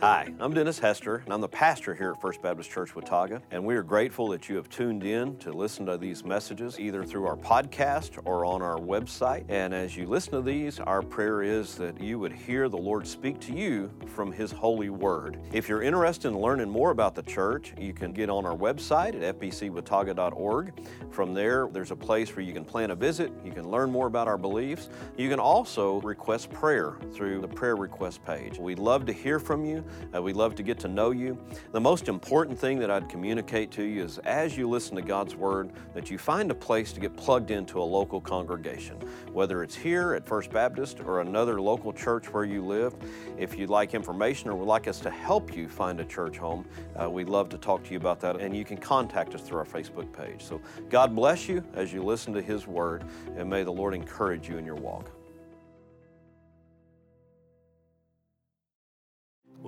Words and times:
Hi, 0.00 0.32
I'm 0.38 0.54
Dennis 0.54 0.78
Hester, 0.78 1.22
and 1.24 1.34
I'm 1.34 1.40
the 1.40 1.48
pastor 1.48 1.92
here 1.92 2.12
at 2.12 2.20
First 2.20 2.40
Baptist 2.40 2.70
Church 2.70 2.94
Watauga. 2.94 3.42
And 3.50 3.64
we 3.64 3.74
are 3.74 3.82
grateful 3.82 4.28
that 4.28 4.48
you 4.48 4.54
have 4.54 4.68
tuned 4.68 5.02
in 5.02 5.36
to 5.38 5.52
listen 5.52 5.86
to 5.86 5.98
these 5.98 6.24
messages 6.24 6.78
either 6.78 7.02
through 7.02 7.26
our 7.26 7.34
podcast 7.34 8.16
or 8.24 8.44
on 8.44 8.62
our 8.62 8.76
website. 8.76 9.44
And 9.48 9.74
as 9.74 9.96
you 9.96 10.06
listen 10.06 10.34
to 10.34 10.40
these, 10.40 10.78
our 10.78 11.02
prayer 11.02 11.42
is 11.42 11.74
that 11.78 12.00
you 12.00 12.20
would 12.20 12.32
hear 12.32 12.68
the 12.68 12.76
Lord 12.76 13.08
speak 13.08 13.40
to 13.40 13.52
you 13.52 13.90
from 14.06 14.30
His 14.30 14.52
holy 14.52 14.88
word. 14.88 15.40
If 15.52 15.68
you're 15.68 15.82
interested 15.82 16.28
in 16.28 16.38
learning 16.38 16.70
more 16.70 16.92
about 16.92 17.16
the 17.16 17.24
church, 17.24 17.74
you 17.76 17.92
can 17.92 18.12
get 18.12 18.30
on 18.30 18.46
our 18.46 18.56
website 18.56 19.20
at 19.20 19.40
fbcwatauga.org. 19.40 20.74
From 21.10 21.34
there, 21.34 21.66
there's 21.72 21.90
a 21.90 21.96
place 21.96 22.36
where 22.36 22.44
you 22.44 22.52
can 22.52 22.64
plan 22.64 22.92
a 22.92 22.94
visit, 22.94 23.32
you 23.44 23.50
can 23.50 23.68
learn 23.68 23.90
more 23.90 24.06
about 24.06 24.28
our 24.28 24.38
beliefs. 24.38 24.90
You 25.16 25.28
can 25.28 25.40
also 25.40 26.00
request 26.02 26.52
prayer 26.52 26.94
through 27.12 27.40
the 27.40 27.48
prayer 27.48 27.74
request 27.74 28.24
page. 28.24 28.60
We'd 28.60 28.78
love 28.78 29.04
to 29.06 29.12
hear 29.12 29.40
from 29.40 29.64
you. 29.64 29.84
Uh, 30.14 30.22
we 30.22 30.32
love 30.32 30.54
to 30.56 30.62
get 30.62 30.78
to 30.80 30.88
know 30.88 31.10
you. 31.10 31.38
The 31.72 31.80
most 31.80 32.08
important 32.08 32.58
thing 32.58 32.78
that 32.80 32.90
I'd 32.90 33.08
communicate 33.08 33.70
to 33.72 33.82
you 33.82 34.04
is 34.04 34.18
as 34.18 34.56
you 34.56 34.68
listen 34.68 34.96
to 34.96 35.02
God's 35.02 35.34
Word, 35.34 35.70
that 35.94 36.10
you 36.10 36.18
find 36.18 36.50
a 36.50 36.54
place 36.54 36.92
to 36.92 37.00
get 37.00 37.16
plugged 37.16 37.50
into 37.50 37.80
a 37.80 37.84
local 37.84 38.20
congregation, 38.20 38.96
whether 39.32 39.62
it's 39.62 39.74
here 39.74 40.14
at 40.14 40.26
First 40.26 40.50
Baptist 40.50 41.00
or 41.00 41.20
another 41.20 41.60
local 41.60 41.92
church 41.92 42.32
where 42.32 42.44
you 42.44 42.64
live. 42.64 42.94
If 43.36 43.58
you'd 43.58 43.70
like 43.70 43.94
information 43.94 44.50
or 44.50 44.56
would 44.56 44.68
like 44.68 44.88
us 44.88 45.00
to 45.00 45.10
help 45.10 45.54
you 45.56 45.68
find 45.68 46.00
a 46.00 46.04
church 46.04 46.38
home, 46.38 46.66
uh, 47.00 47.08
we'd 47.08 47.28
love 47.28 47.48
to 47.50 47.58
talk 47.58 47.84
to 47.84 47.90
you 47.90 47.96
about 47.96 48.20
that. 48.20 48.40
And 48.40 48.56
you 48.56 48.64
can 48.64 48.76
contact 48.76 49.34
us 49.34 49.42
through 49.42 49.58
our 49.58 49.64
Facebook 49.64 50.12
page. 50.12 50.42
So 50.42 50.60
God 50.88 51.14
bless 51.14 51.48
you 51.48 51.64
as 51.74 51.92
you 51.92 52.02
listen 52.02 52.32
to 52.34 52.42
His 52.42 52.66
Word, 52.66 53.04
and 53.36 53.48
may 53.48 53.62
the 53.62 53.72
Lord 53.72 53.94
encourage 53.94 54.48
you 54.48 54.58
in 54.58 54.64
your 54.64 54.76
walk. 54.76 55.10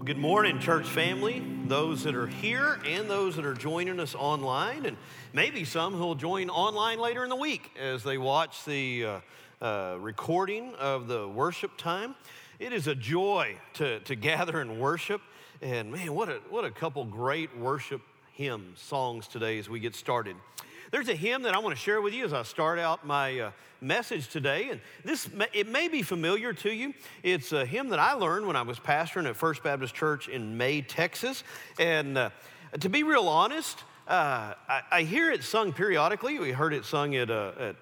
Well, 0.01 0.07
good 0.07 0.17
morning, 0.17 0.61
church 0.61 0.87
family, 0.87 1.45
those 1.67 2.05
that 2.05 2.15
are 2.15 2.27
here 2.27 2.81
and 2.87 3.11
those 3.11 3.37
that 3.37 3.45
are 3.45 3.53
joining 3.53 4.01
us 4.01 4.15
online, 4.15 4.87
and 4.87 4.97
maybe 5.35 5.67
some 5.67 5.93
who 5.93 5.99
will 5.99 6.15
join 6.15 6.49
online 6.49 6.99
later 6.99 7.23
in 7.23 7.29
the 7.29 7.37
week 7.37 7.71
as 7.79 8.03
they 8.03 8.17
watch 8.17 8.65
the 8.65 9.05
uh, 9.05 9.21
uh, 9.61 9.99
recording 10.01 10.75
of 10.77 11.07
the 11.07 11.29
worship 11.29 11.77
time. 11.77 12.15
It 12.59 12.73
is 12.73 12.87
a 12.87 12.95
joy 12.95 13.59
to, 13.75 14.01
to 14.01 14.15
gather 14.15 14.63
and 14.63 14.81
worship, 14.81 15.21
and 15.61 15.93
man, 15.93 16.15
what 16.15 16.31
a, 16.31 16.41
what 16.49 16.65
a 16.65 16.71
couple 16.71 17.05
great 17.05 17.55
worship 17.59 18.01
hymn 18.33 18.73
songs 18.77 19.29
today 19.29 19.59
as 19.59 19.69
we 19.69 19.81
get 19.81 19.95
started. 19.95 20.35
There's 20.91 21.09
a 21.09 21.15
hymn 21.15 21.43
that 21.43 21.55
I 21.55 21.59
want 21.59 21.77
to 21.77 21.81
share 21.81 22.01
with 22.01 22.13
you 22.15 22.25
as 22.25 22.33
I 22.33 22.43
start 22.43 22.81
out 22.81 23.07
my 23.07 23.39
uh, 23.39 23.51
message 23.81 24.29
today. 24.29 24.71
And 24.71 24.81
this, 25.05 25.29
it 25.53 25.69
may 25.69 25.87
be 25.87 26.03
familiar 26.03 26.53
to 26.53 26.73
you. 26.73 26.95
It's 27.23 27.53
a 27.53 27.65
hymn 27.65 27.91
that 27.91 28.01
I 28.01 28.15
learned 28.15 28.45
when 28.45 28.57
I 28.57 28.63
was 28.63 28.81
pastoring 28.81 29.29
at 29.29 29.37
First 29.37 29.63
Baptist 29.63 29.95
Church 29.95 30.29
in 30.29 30.57
May, 30.57 30.83
Texas. 30.83 31.45
And 31.79 32.19
uh, 32.19 32.31
to 32.81 32.89
be 32.89 33.05
real 33.05 33.29
honest, 33.29 33.79
uh, 34.09 34.55
I, 34.69 34.83
I, 34.91 35.03
hear 35.03 35.31
it 35.31 35.45
sung 35.45 35.73
periodically. 35.73 36.41
We 36.41 36.51
heard 36.51 36.75
it 36.75 36.85
sung 36.85 37.15
at, 37.15 37.31
uh, 37.31 37.53
at 37.61 37.77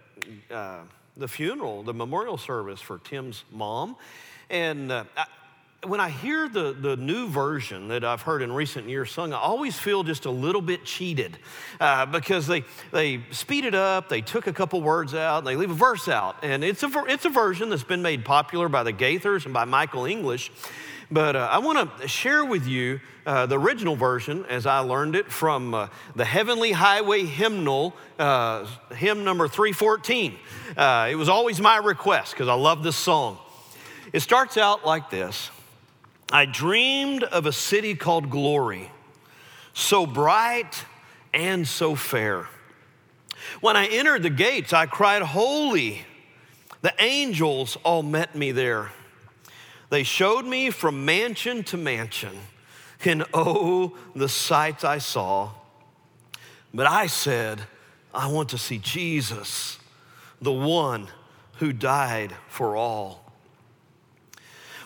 uh, 0.55 0.81
the 1.17 1.29
funeral, 1.29 1.83
the 1.83 1.95
memorial 1.95 2.37
service 2.37 2.83
for 2.83 2.99
Tim's 2.99 3.45
mom. 3.51 3.97
And 4.51 4.93
uh, 4.93 5.05
I, 5.17 5.25
when 5.87 6.01
I 6.01 6.09
hear 6.09 6.49
the, 6.49 6.73
the 6.73 6.97
new 6.97 7.29
version 7.29 7.89
that 7.89 8.03
I've 8.03 8.23
heard 8.23 8.43
in 8.43 8.51
recent 8.53 8.89
years 8.89 9.13
sung, 9.13 9.33
I 9.33 9.39
always 9.39 9.79
feel 9.79 10.03
just 10.03 10.25
a 10.25 10.31
little 10.31 10.61
bit 10.61 10.85
cheated 10.85 11.39
uh, 11.79 12.05
because 12.07 12.49
they, 12.49 12.65
they 12.91 13.23
speed 13.31 13.65
it 13.65 13.77
up, 13.77 14.09
they 14.09 14.21
took 14.21 14.49
a 14.49 14.53
couple 14.53 14.83
words 14.83 15.15
out, 15.15 15.39
and 15.39 15.47
they 15.47 15.55
leave 15.55 15.71
a 15.71 15.75
verse 15.75 16.09
out. 16.09 16.37
And 16.43 16.65
it's 16.65 16.83
a, 16.83 16.91
it's 17.07 17.27
a 17.27 17.31
version 17.31 17.71
that's 17.71 17.85
been 17.85 18.03
made 18.03 18.25
popular 18.25 18.69
by 18.69 18.83
the 18.83 18.93
Gaithers 18.93 19.45
and 19.45 19.55
by 19.55 19.65
Michael 19.67 20.05
English. 20.05 20.51
But 21.13 21.37
uh, 21.37 21.49
I 21.51 21.59
want 21.59 22.01
to 22.01 22.09
share 22.09 22.45
with 22.45 22.67
you 22.67 23.01
uh, 23.25 23.47
the 23.47 23.59
original 23.59 23.95
version 23.95 24.47
as 24.47 24.67
I 24.67 24.81
learned 24.81 25.15
it 25.15 25.31
from 25.31 25.75
uh, 25.75 25.89
the 26.17 26.25
Heavenly 26.25 26.73
Highway 26.73 27.25
Hymnal, 27.25 27.95
uh, 28.19 28.67
hymn 28.91 29.23
number 29.23 29.47
314. 29.47 30.37
Uh, 30.77 31.09
it 31.09 31.15
was 31.15 31.29
always 31.29 31.61
my 31.61 31.77
request 31.77 32.33
because 32.33 32.49
I 32.49 32.55
love 32.55 32.83
this 32.83 32.97
song. 32.97 33.39
It 34.13 34.21
starts 34.21 34.57
out 34.57 34.85
like 34.85 35.09
this. 35.09 35.51
I 36.31 36.45
dreamed 36.45 37.25
of 37.25 37.47
a 37.47 37.53
city 37.53 37.95
called 37.95 38.29
Glory, 38.29 38.91
so 39.73 40.07
bright 40.07 40.85
and 41.33 41.67
so 41.67 41.95
fair. 41.95 42.49
When 43.61 43.77
I 43.77 43.87
entered 43.87 44.23
the 44.23 44.31
gates, 44.31 44.73
I 44.73 44.87
cried, 44.87 45.23
Holy! 45.23 46.05
The 46.81 46.95
angels 46.99 47.77
all 47.83 48.03
met 48.03 48.35
me 48.37 48.53
there. 48.53 48.93
They 49.91 50.03
showed 50.03 50.45
me 50.45 50.71
from 50.71 51.05
mansion 51.05 51.65
to 51.65 51.77
mansion, 51.77 52.39
and 53.05 53.25
oh, 53.35 53.97
the 54.15 54.29
sights 54.29 54.85
I 54.85 54.99
saw. 54.99 55.51
But 56.75 56.87
I 56.87 57.07
said, 57.07 57.63
I 58.13 58.31
want 58.31 58.51
to 58.51 58.59
see 58.59 58.79
Jesus, 58.79 59.79
the 60.43 60.53
one 60.53 61.09
who 61.55 61.73
died 61.73 62.35
for 62.49 62.77
all. 62.77 63.28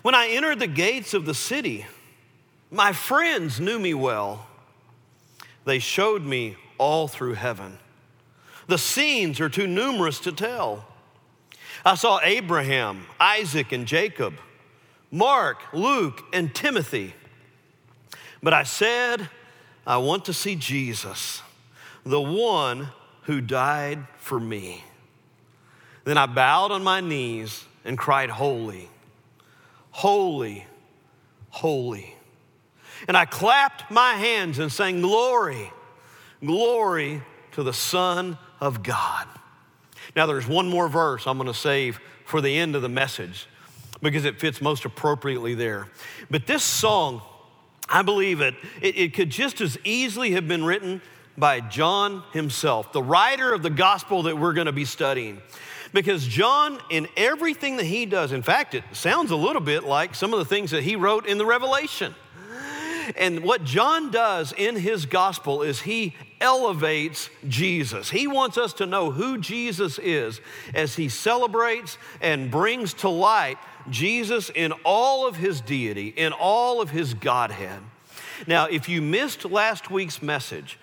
When 0.02 0.16
I 0.16 0.28
entered 0.28 0.58
the 0.58 0.66
gates 0.66 1.14
of 1.14 1.26
the 1.26 1.34
city, 1.34 1.86
my 2.70 2.92
friends 2.92 3.60
knew 3.60 3.78
me 3.78 3.94
well. 3.94 4.46
They 5.64 5.78
showed 5.78 6.22
me 6.22 6.56
all 6.76 7.06
through 7.06 7.34
heaven. 7.34 7.78
The 8.66 8.78
scenes 8.78 9.40
are 9.40 9.48
too 9.48 9.68
numerous 9.68 10.18
to 10.20 10.32
tell. 10.32 10.84
I 11.84 11.94
saw 11.94 12.20
Abraham, 12.22 13.06
Isaac, 13.20 13.70
and 13.70 13.86
Jacob, 13.86 14.34
Mark, 15.12 15.58
Luke, 15.72 16.22
and 16.32 16.52
Timothy. 16.52 17.14
But 18.42 18.54
I 18.54 18.64
said, 18.64 19.28
I 19.86 19.98
want 19.98 20.24
to 20.24 20.32
see 20.32 20.56
Jesus, 20.56 21.42
the 22.04 22.20
one 22.20 22.88
who 23.22 23.40
died 23.40 24.04
for 24.18 24.40
me. 24.40 24.82
Then 26.04 26.18
I 26.18 26.26
bowed 26.26 26.72
on 26.72 26.82
my 26.82 27.00
knees 27.00 27.64
and 27.84 27.96
cried, 27.96 28.30
Holy 28.30 28.88
Holy, 29.92 30.66
holy. 31.50 32.14
And 33.06 33.16
I 33.16 33.24
clapped 33.24 33.90
my 33.90 34.14
hands 34.14 34.58
and 34.58 34.70
sang, 34.70 35.00
Glory, 35.00 35.70
glory 36.44 37.22
to 37.52 37.62
the 37.62 37.72
Son 37.72 38.38
of 38.60 38.82
God. 38.82 39.28
Now, 40.16 40.26
there's 40.26 40.46
one 40.46 40.68
more 40.68 40.88
verse 40.88 41.26
I'm 41.26 41.36
going 41.36 41.46
to 41.46 41.54
save 41.54 42.00
for 42.24 42.40
the 42.40 42.56
end 42.56 42.74
of 42.74 42.82
the 42.82 42.88
message 42.88 43.46
because 44.02 44.24
it 44.24 44.40
fits 44.40 44.60
most 44.60 44.84
appropriately 44.84 45.54
there. 45.54 45.88
But 46.30 46.46
this 46.46 46.64
song, 46.64 47.22
I 47.88 48.02
believe 48.02 48.40
it, 48.40 48.54
it, 48.80 48.98
it 48.98 49.14
could 49.14 49.30
just 49.30 49.60
as 49.60 49.78
easily 49.84 50.32
have 50.32 50.48
been 50.48 50.64
written 50.64 51.00
by 51.36 51.60
John 51.60 52.22
himself, 52.32 52.92
the 52.92 53.02
writer 53.02 53.52
of 53.52 53.62
the 53.62 53.70
gospel 53.70 54.24
that 54.24 54.36
we're 54.36 54.52
going 54.52 54.66
to 54.66 54.72
be 54.72 54.84
studying. 54.84 55.40
Because 55.92 56.26
John, 56.26 56.78
in 56.90 57.06
everything 57.16 57.76
that 57.76 57.84
he 57.84 58.06
does, 58.06 58.32
in 58.32 58.42
fact, 58.42 58.74
it 58.74 58.84
sounds 58.92 59.30
a 59.30 59.36
little 59.36 59.60
bit 59.60 59.84
like 59.84 60.14
some 60.14 60.32
of 60.32 60.38
the 60.38 60.44
things 60.44 60.70
that 60.70 60.82
he 60.82 60.96
wrote 60.96 61.26
in 61.26 61.38
the 61.38 61.46
Revelation. 61.46 62.14
And 63.16 63.42
what 63.42 63.64
John 63.64 64.10
does 64.10 64.52
in 64.56 64.76
his 64.76 65.06
gospel 65.06 65.62
is 65.62 65.80
he 65.80 66.14
elevates 66.40 67.30
Jesus. 67.48 68.10
He 68.10 68.26
wants 68.26 68.56
us 68.56 68.72
to 68.74 68.86
know 68.86 69.10
who 69.10 69.38
Jesus 69.38 69.98
is 69.98 70.40
as 70.74 70.96
he 70.96 71.08
celebrates 71.08 71.98
and 72.20 72.50
brings 72.50 72.94
to 72.94 73.08
light 73.08 73.58
Jesus 73.90 74.50
in 74.54 74.72
all 74.84 75.26
of 75.26 75.36
his 75.36 75.60
deity, 75.60 76.08
in 76.08 76.32
all 76.32 76.80
of 76.80 76.90
his 76.90 77.14
Godhead. 77.14 77.80
Now, 78.46 78.66
if 78.66 78.88
you 78.88 79.02
missed 79.02 79.44
last 79.44 79.90
week's 79.90 80.22
message, 80.22 80.78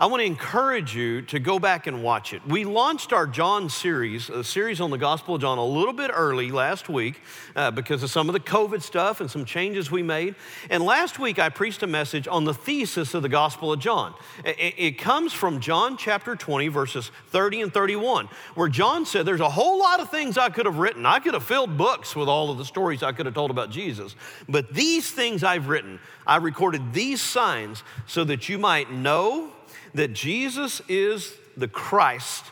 I 0.00 0.06
want 0.06 0.20
to 0.20 0.26
encourage 0.26 0.94
you 0.94 1.22
to 1.22 1.40
go 1.40 1.58
back 1.58 1.88
and 1.88 2.04
watch 2.04 2.32
it. 2.32 2.46
We 2.46 2.64
launched 2.64 3.12
our 3.12 3.26
John 3.26 3.68
series, 3.68 4.30
a 4.30 4.44
series 4.44 4.80
on 4.80 4.92
the 4.92 4.96
Gospel 4.96 5.34
of 5.34 5.40
John, 5.40 5.58
a 5.58 5.64
little 5.64 5.92
bit 5.92 6.12
early 6.14 6.52
last 6.52 6.88
week 6.88 7.20
uh, 7.56 7.72
because 7.72 8.04
of 8.04 8.10
some 8.10 8.28
of 8.28 8.32
the 8.32 8.38
COVID 8.38 8.80
stuff 8.80 9.20
and 9.20 9.28
some 9.28 9.44
changes 9.44 9.90
we 9.90 10.04
made. 10.04 10.36
And 10.70 10.84
last 10.84 11.18
week 11.18 11.40
I 11.40 11.48
preached 11.48 11.82
a 11.82 11.88
message 11.88 12.28
on 12.28 12.44
the 12.44 12.54
thesis 12.54 13.12
of 13.12 13.22
the 13.22 13.28
Gospel 13.28 13.72
of 13.72 13.80
John. 13.80 14.14
It, 14.44 14.74
it 14.78 14.98
comes 14.98 15.32
from 15.32 15.58
John 15.58 15.96
chapter 15.96 16.36
20, 16.36 16.68
verses 16.68 17.10
30 17.30 17.62
and 17.62 17.74
31, 17.74 18.28
where 18.54 18.68
John 18.68 19.04
said, 19.04 19.26
There's 19.26 19.40
a 19.40 19.50
whole 19.50 19.80
lot 19.80 19.98
of 19.98 20.12
things 20.12 20.38
I 20.38 20.48
could 20.48 20.66
have 20.66 20.78
written. 20.78 21.06
I 21.06 21.18
could 21.18 21.34
have 21.34 21.42
filled 21.42 21.76
books 21.76 22.14
with 22.14 22.28
all 22.28 22.52
of 22.52 22.58
the 22.58 22.64
stories 22.64 23.02
I 23.02 23.10
could 23.10 23.26
have 23.26 23.34
told 23.34 23.50
about 23.50 23.70
Jesus. 23.70 24.14
But 24.48 24.72
these 24.72 25.10
things 25.10 25.42
I've 25.42 25.66
written, 25.66 25.98
I 26.24 26.36
recorded 26.36 26.92
these 26.92 27.20
signs 27.20 27.82
so 28.06 28.22
that 28.22 28.48
you 28.48 28.58
might 28.58 28.92
know 28.92 29.54
that 29.94 30.12
Jesus 30.12 30.80
is 30.88 31.34
the 31.56 31.68
Christ, 31.68 32.44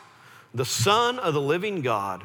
the 0.53 0.65
Son 0.65 1.19
of 1.19 1.33
the 1.33 1.41
living 1.41 1.81
God, 1.81 2.23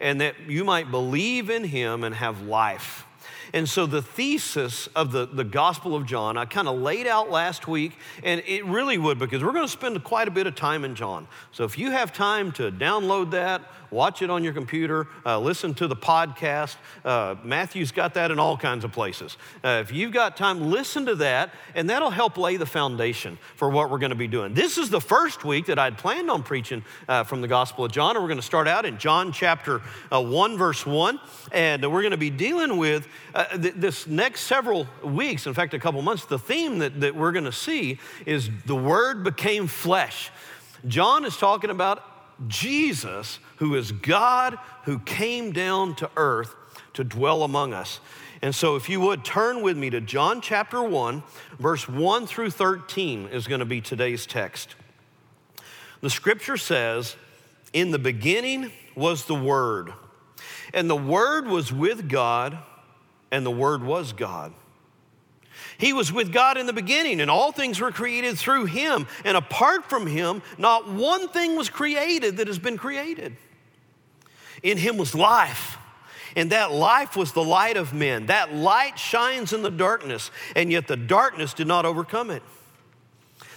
and 0.00 0.20
that 0.20 0.34
you 0.48 0.64
might 0.64 0.90
believe 0.90 1.50
in 1.50 1.64
him 1.64 2.04
and 2.04 2.14
have 2.14 2.42
life. 2.42 3.04
And 3.52 3.68
so 3.68 3.86
the 3.86 4.02
thesis 4.02 4.88
of 4.88 5.12
the, 5.12 5.26
the 5.26 5.44
Gospel 5.44 5.94
of 5.94 6.06
John, 6.06 6.36
I 6.36 6.44
kind 6.44 6.68
of 6.68 6.78
laid 6.78 7.06
out 7.06 7.30
last 7.30 7.68
week, 7.68 7.92
and 8.22 8.42
it 8.46 8.64
really 8.64 8.98
would 8.98 9.18
because 9.18 9.42
we're 9.42 9.52
going 9.52 9.66
to 9.66 9.72
spend 9.72 10.02
quite 10.04 10.28
a 10.28 10.30
bit 10.30 10.46
of 10.46 10.54
time 10.54 10.84
in 10.84 10.94
John. 10.94 11.26
So 11.52 11.64
if 11.64 11.78
you 11.78 11.90
have 11.90 12.12
time 12.12 12.52
to 12.52 12.70
download 12.70 13.30
that, 13.32 13.62
watch 13.90 14.22
it 14.22 14.30
on 14.30 14.44
your 14.44 14.52
computer, 14.52 15.06
uh, 15.24 15.38
listen 15.38 15.74
to 15.74 15.86
the 15.86 15.96
podcast. 15.96 16.76
Uh, 17.04 17.36
Matthew's 17.42 17.92
got 17.92 18.14
that 18.14 18.30
in 18.30 18.38
all 18.38 18.56
kinds 18.56 18.84
of 18.84 18.92
places. 18.92 19.36
Uh, 19.64 19.82
if 19.82 19.92
you've 19.92 20.12
got 20.12 20.36
time, 20.36 20.70
listen 20.70 21.06
to 21.06 21.14
that, 21.16 21.50
and 21.74 21.88
that'll 21.88 22.10
help 22.10 22.36
lay 22.36 22.56
the 22.56 22.66
foundation 22.66 23.38
for 23.56 23.70
what 23.70 23.90
we're 23.90 23.98
going 23.98 24.10
to 24.10 24.16
be 24.16 24.28
doing. 24.28 24.54
This 24.54 24.78
is 24.78 24.90
the 24.90 25.00
first 25.00 25.44
week 25.44 25.66
that 25.66 25.78
I'd 25.78 25.98
planned 25.98 26.30
on 26.30 26.42
preaching 26.42 26.84
uh, 27.08 27.24
from 27.24 27.40
the 27.40 27.48
Gospel 27.48 27.84
of 27.84 27.92
John, 27.92 28.16
and 28.16 28.22
we're 28.22 28.28
going 28.28 28.40
to 28.40 28.46
start 28.46 28.68
out 28.68 28.84
in 28.84 28.98
John 28.98 29.32
chapter 29.32 29.80
uh, 30.12 30.22
1, 30.22 30.58
verse 30.58 30.84
1, 30.84 31.20
and 31.52 31.90
we're 31.90 32.02
going 32.02 32.10
to 32.12 32.16
be 32.16 32.30
dealing 32.30 32.76
with 32.76 33.06
uh, 33.38 33.56
th- 33.56 33.74
this 33.76 34.08
next 34.08 34.40
several 34.42 34.88
weeks, 35.04 35.46
in 35.46 35.54
fact, 35.54 35.72
a 35.72 35.78
couple 35.78 36.02
months, 36.02 36.24
the 36.24 36.40
theme 36.40 36.80
that, 36.80 37.00
that 37.00 37.14
we're 37.14 37.30
going 37.30 37.44
to 37.44 37.52
see 37.52 38.00
is 38.26 38.50
the 38.66 38.74
Word 38.74 39.22
became 39.22 39.68
flesh. 39.68 40.32
John 40.88 41.24
is 41.24 41.36
talking 41.36 41.70
about 41.70 42.02
Jesus, 42.48 43.38
who 43.58 43.76
is 43.76 43.92
God 43.92 44.58
who 44.82 44.98
came 44.98 45.52
down 45.52 45.94
to 45.96 46.10
earth 46.16 46.56
to 46.94 47.04
dwell 47.04 47.44
among 47.44 47.72
us. 47.72 48.00
And 48.42 48.52
so, 48.52 48.74
if 48.74 48.88
you 48.88 48.98
would 49.00 49.24
turn 49.24 49.62
with 49.62 49.76
me 49.76 49.88
to 49.90 50.00
John 50.00 50.40
chapter 50.40 50.82
1, 50.82 51.22
verse 51.60 51.88
1 51.88 52.26
through 52.26 52.50
13 52.50 53.28
is 53.28 53.46
going 53.46 53.60
to 53.60 53.66
be 53.66 53.80
today's 53.80 54.26
text. 54.26 54.74
The 56.00 56.10
scripture 56.10 56.56
says, 56.56 57.14
In 57.72 57.92
the 57.92 58.00
beginning 58.00 58.72
was 58.96 59.26
the 59.26 59.36
Word, 59.36 59.92
and 60.74 60.90
the 60.90 60.96
Word 60.96 61.46
was 61.46 61.72
with 61.72 62.08
God, 62.08 62.58
and 63.30 63.44
the 63.44 63.50
Word 63.50 63.82
was 63.82 64.12
God. 64.12 64.52
He 65.76 65.92
was 65.92 66.12
with 66.12 66.32
God 66.32 66.56
in 66.56 66.66
the 66.66 66.72
beginning, 66.72 67.20
and 67.20 67.30
all 67.30 67.52
things 67.52 67.80
were 67.80 67.92
created 67.92 68.36
through 68.36 68.66
him. 68.66 69.06
And 69.24 69.36
apart 69.36 69.88
from 69.88 70.06
him, 70.06 70.42
not 70.56 70.88
one 70.90 71.28
thing 71.28 71.56
was 71.56 71.68
created 71.68 72.36
that 72.38 72.48
has 72.48 72.58
been 72.58 72.76
created. 72.76 73.36
In 74.62 74.76
him 74.76 74.96
was 74.96 75.14
life, 75.14 75.78
and 76.34 76.50
that 76.50 76.72
life 76.72 77.16
was 77.16 77.32
the 77.32 77.44
light 77.44 77.76
of 77.76 77.94
men. 77.94 78.26
That 78.26 78.52
light 78.52 78.98
shines 78.98 79.52
in 79.52 79.62
the 79.62 79.70
darkness, 79.70 80.32
and 80.56 80.72
yet 80.72 80.88
the 80.88 80.96
darkness 80.96 81.54
did 81.54 81.68
not 81.68 81.84
overcome 81.86 82.30
it. 82.30 82.42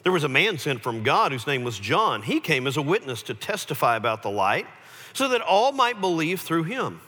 There 0.04 0.12
was 0.12 0.24
a 0.24 0.30
man 0.30 0.58
sent 0.58 0.82
from 0.82 1.04
God 1.04 1.32
whose 1.32 1.48
name 1.48 1.64
was 1.64 1.80
John. 1.80 2.24
He 2.24 2.40
came 2.40 2.68
as 2.68 2.78
a 2.78 2.82
witness 2.82 3.24
to 3.24 3.34
testify 3.34 3.96
about 3.96 4.22
the 4.22 4.32
light, 4.32 4.68
so 5.14 5.28
that 5.30 5.42
all 5.42 5.72
might 5.72 6.00
believe 6.00 6.42
through 6.42 6.64
him. 6.64 7.02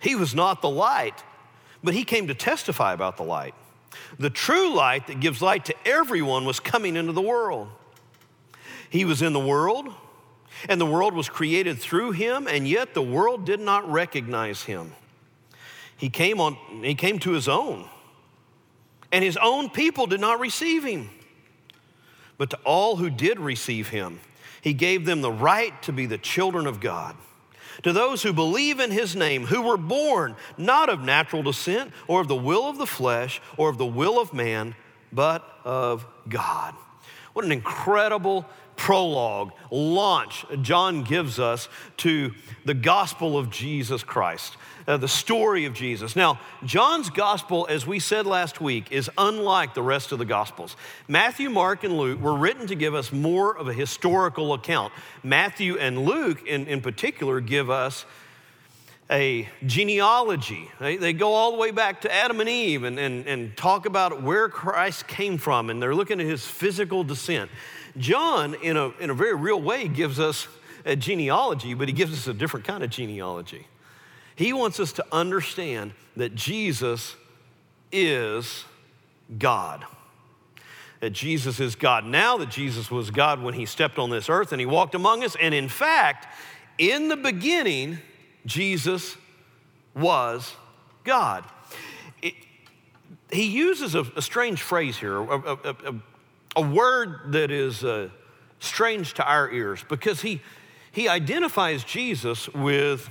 He 0.00 0.14
was 0.14 0.34
not 0.34 0.60
the 0.62 0.70
light, 0.70 1.22
but 1.82 1.94
he 1.94 2.04
came 2.04 2.28
to 2.28 2.34
testify 2.34 2.92
about 2.92 3.16
the 3.16 3.22
light. 3.22 3.54
The 4.18 4.30
true 4.30 4.74
light 4.74 5.06
that 5.06 5.20
gives 5.20 5.42
light 5.42 5.64
to 5.66 5.74
everyone 5.84 6.44
was 6.44 6.60
coming 6.60 6.96
into 6.96 7.12
the 7.12 7.22
world. 7.22 7.68
He 8.88 9.04
was 9.04 9.22
in 9.22 9.32
the 9.32 9.40
world, 9.40 9.88
and 10.68 10.80
the 10.80 10.86
world 10.86 11.14
was 11.14 11.28
created 11.28 11.78
through 11.78 12.12
him, 12.12 12.46
and 12.46 12.66
yet 12.66 12.94
the 12.94 13.02
world 13.02 13.44
did 13.44 13.60
not 13.60 13.90
recognize 13.90 14.64
him. 14.64 14.92
He 15.96 16.10
came, 16.10 16.40
on, 16.40 16.56
he 16.82 16.94
came 16.94 17.18
to 17.20 17.32
his 17.32 17.48
own, 17.48 17.88
and 19.12 19.24
his 19.24 19.36
own 19.36 19.70
people 19.70 20.06
did 20.06 20.20
not 20.20 20.40
receive 20.40 20.84
him. 20.84 21.10
But 22.38 22.50
to 22.50 22.58
all 22.64 22.96
who 22.96 23.10
did 23.10 23.38
receive 23.38 23.88
him, 23.88 24.20
he 24.62 24.72
gave 24.72 25.04
them 25.04 25.20
the 25.20 25.32
right 25.32 25.80
to 25.82 25.92
be 25.92 26.06
the 26.06 26.18
children 26.18 26.66
of 26.66 26.80
God 26.80 27.16
to 27.82 27.92
those 27.92 28.22
who 28.22 28.32
believe 28.32 28.80
in 28.80 28.90
his 28.90 29.16
name, 29.16 29.46
who 29.46 29.62
were 29.62 29.76
born 29.76 30.36
not 30.58 30.88
of 30.88 31.00
natural 31.00 31.42
descent 31.42 31.92
or 32.06 32.20
of 32.20 32.28
the 32.28 32.36
will 32.36 32.68
of 32.68 32.78
the 32.78 32.86
flesh 32.86 33.40
or 33.56 33.68
of 33.68 33.78
the 33.78 33.86
will 33.86 34.20
of 34.20 34.32
man, 34.34 34.74
but 35.12 35.44
of 35.64 36.06
God. 36.28 36.74
What 37.32 37.44
an 37.44 37.52
incredible 37.52 38.46
prologue, 38.76 39.52
launch 39.70 40.44
John 40.62 41.04
gives 41.04 41.38
us 41.38 41.68
to 41.98 42.32
the 42.64 42.74
gospel 42.74 43.36
of 43.36 43.50
Jesus 43.50 44.02
Christ 44.02 44.56
uh, 44.86 44.96
the 44.96 45.08
story 45.08 45.64
of 45.64 45.74
Jesus. 45.74 46.16
Now, 46.16 46.40
John's 46.64 47.10
gospel, 47.10 47.66
as 47.68 47.86
we 47.86 47.98
said 47.98 48.26
last 48.26 48.60
week, 48.60 48.90
is 48.90 49.10
unlike 49.18 49.74
the 49.74 49.82
rest 49.82 50.12
of 50.12 50.18
the 50.18 50.24
gospels. 50.24 50.76
Matthew, 51.08 51.50
Mark, 51.50 51.84
and 51.84 51.96
Luke 51.96 52.20
were 52.20 52.36
written 52.36 52.66
to 52.66 52.74
give 52.74 52.94
us 52.94 53.12
more 53.12 53.56
of 53.56 53.68
a 53.68 53.72
historical 53.72 54.54
account. 54.54 54.92
Matthew 55.22 55.78
and 55.78 56.04
Luke, 56.04 56.46
in, 56.46 56.66
in 56.66 56.80
particular, 56.80 57.40
give 57.40 57.70
us 57.70 58.04
a 59.10 59.48
genealogy. 59.66 60.70
They, 60.78 60.96
they, 60.96 61.12
go 61.12 61.32
all 61.32 61.52
the 61.52 61.58
way 61.58 61.72
back 61.72 62.02
to 62.02 62.14
Adam 62.14 62.38
and 62.38 62.48
Eve 62.48 62.84
and, 62.84 62.98
and, 62.98 63.26
and 63.26 63.56
talk 63.56 63.84
about 63.84 64.22
where 64.22 64.48
Christ 64.48 65.08
came 65.08 65.36
from, 65.36 65.68
and 65.68 65.82
they're 65.82 65.94
looking 65.94 66.20
at 66.20 66.26
his 66.26 66.46
physical 66.46 67.02
descent. 67.02 67.50
John, 67.96 68.54
in 68.54 68.76
a, 68.76 68.90
in 69.00 69.10
a 69.10 69.14
very 69.14 69.34
real 69.34 69.60
way, 69.60 69.88
gives 69.88 70.20
us 70.20 70.46
a 70.84 70.94
genealogy, 70.94 71.74
but 71.74 71.88
he 71.88 71.92
gives 71.92 72.12
us 72.12 72.28
a 72.28 72.34
different 72.34 72.64
kind 72.64 72.84
of 72.84 72.90
genealogy. 72.90 73.66
He 74.36 74.52
wants 74.52 74.80
us 74.80 74.92
to 74.92 75.04
understand 75.12 75.92
that 76.16 76.34
Jesus 76.34 77.16
is 77.92 78.64
God. 79.38 79.84
That 81.00 81.10
Jesus 81.10 81.60
is 81.60 81.76
God 81.76 82.04
now, 82.04 82.36
that 82.38 82.50
Jesus 82.50 82.90
was 82.90 83.10
God 83.10 83.42
when 83.42 83.54
he 83.54 83.66
stepped 83.66 83.98
on 83.98 84.10
this 84.10 84.28
earth 84.28 84.52
and 84.52 84.60
he 84.60 84.66
walked 84.66 84.94
among 84.94 85.24
us. 85.24 85.36
And 85.40 85.54
in 85.54 85.68
fact, 85.68 86.26
in 86.78 87.08
the 87.08 87.16
beginning, 87.16 87.98
Jesus 88.46 89.16
was 89.94 90.54
God. 91.04 91.44
It, 92.22 92.34
he 93.32 93.44
uses 93.44 93.94
a, 93.94 94.02
a, 94.16 94.22
strange 94.22 94.62
phrase 94.62 94.96
here, 94.96 95.16
a, 95.16 95.58
a, 95.64 95.94
a 96.56 96.62
word 96.62 97.32
that 97.32 97.50
is 97.50 97.84
uh, 97.84 98.08
strange 98.58 99.14
to 99.14 99.24
our 99.24 99.50
ears 99.50 99.84
because 99.88 100.20
he, 100.22 100.40
he 100.92 101.08
identifies 101.08 101.84
Jesus 101.84 102.48
with 102.48 103.08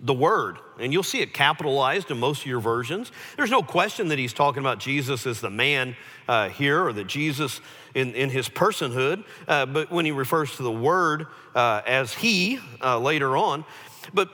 the 0.00 0.14
Word. 0.14 0.58
And 0.78 0.92
you'll 0.92 1.02
see 1.02 1.20
it 1.20 1.32
capitalized 1.32 2.10
in 2.10 2.18
most 2.18 2.42
of 2.42 2.46
your 2.46 2.60
versions. 2.60 3.12
There's 3.36 3.50
no 3.50 3.62
question 3.62 4.08
that 4.08 4.18
he's 4.18 4.32
talking 4.32 4.60
about 4.60 4.78
Jesus 4.78 5.26
as 5.26 5.40
the 5.40 5.50
man 5.50 5.96
uh, 6.28 6.48
here 6.50 6.84
or 6.84 6.92
that 6.92 7.06
Jesus 7.06 7.60
in, 7.94 8.14
in 8.14 8.28
his 8.28 8.48
personhood. 8.48 9.24
Uh, 9.48 9.66
but 9.66 9.90
when 9.90 10.04
he 10.04 10.12
refers 10.12 10.56
to 10.56 10.62
the 10.62 10.70
Word 10.70 11.26
uh, 11.54 11.80
as 11.86 12.12
He 12.12 12.58
uh, 12.82 12.98
later 12.98 13.36
on, 13.36 13.64
but 14.12 14.28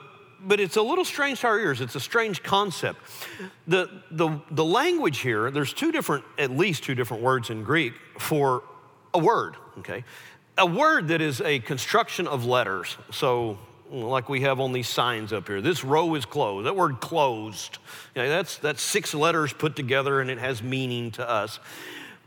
but 0.45 0.59
it's 0.59 0.75
a 0.75 0.81
little 0.81 1.05
strange 1.05 1.41
to 1.41 1.47
our 1.47 1.59
ears. 1.59 1.81
It's 1.81 1.95
a 1.95 1.99
strange 1.99 2.43
concept. 2.43 2.99
The, 3.67 3.89
the, 4.11 4.41
the 4.51 4.65
language 4.65 5.19
here, 5.19 5.49
there's 5.51 5.73
two 5.73 5.91
different, 5.91 6.25
at 6.37 6.51
least 6.51 6.83
two 6.83 6.95
different 6.95 7.23
words 7.23 7.49
in 7.49 7.63
Greek 7.63 7.93
for 8.19 8.63
a 9.13 9.19
word, 9.19 9.55
okay? 9.79 10.03
A 10.57 10.65
word 10.65 11.07
that 11.07 11.21
is 11.21 11.39
a 11.41 11.59
construction 11.59 12.27
of 12.27 12.45
letters. 12.45 12.97
So 13.11 13.57
like 13.93 14.27
we 14.27 14.41
have 14.41 14.59
on 14.59 14.73
these 14.73 14.89
signs 14.89 15.31
up 15.31 15.47
here. 15.47 15.61
This 15.61 15.83
row 15.83 16.15
is 16.15 16.25
closed. 16.25 16.65
That 16.65 16.75
word 16.75 16.99
closed, 16.99 17.77
you 18.15 18.23
know, 18.23 18.29
that's, 18.29 18.57
that's 18.57 18.81
six 18.81 19.13
letters 19.13 19.53
put 19.53 19.75
together 19.75 20.19
and 20.19 20.29
it 20.29 20.39
has 20.39 20.63
meaning 20.63 21.11
to 21.11 21.29
us. 21.29 21.59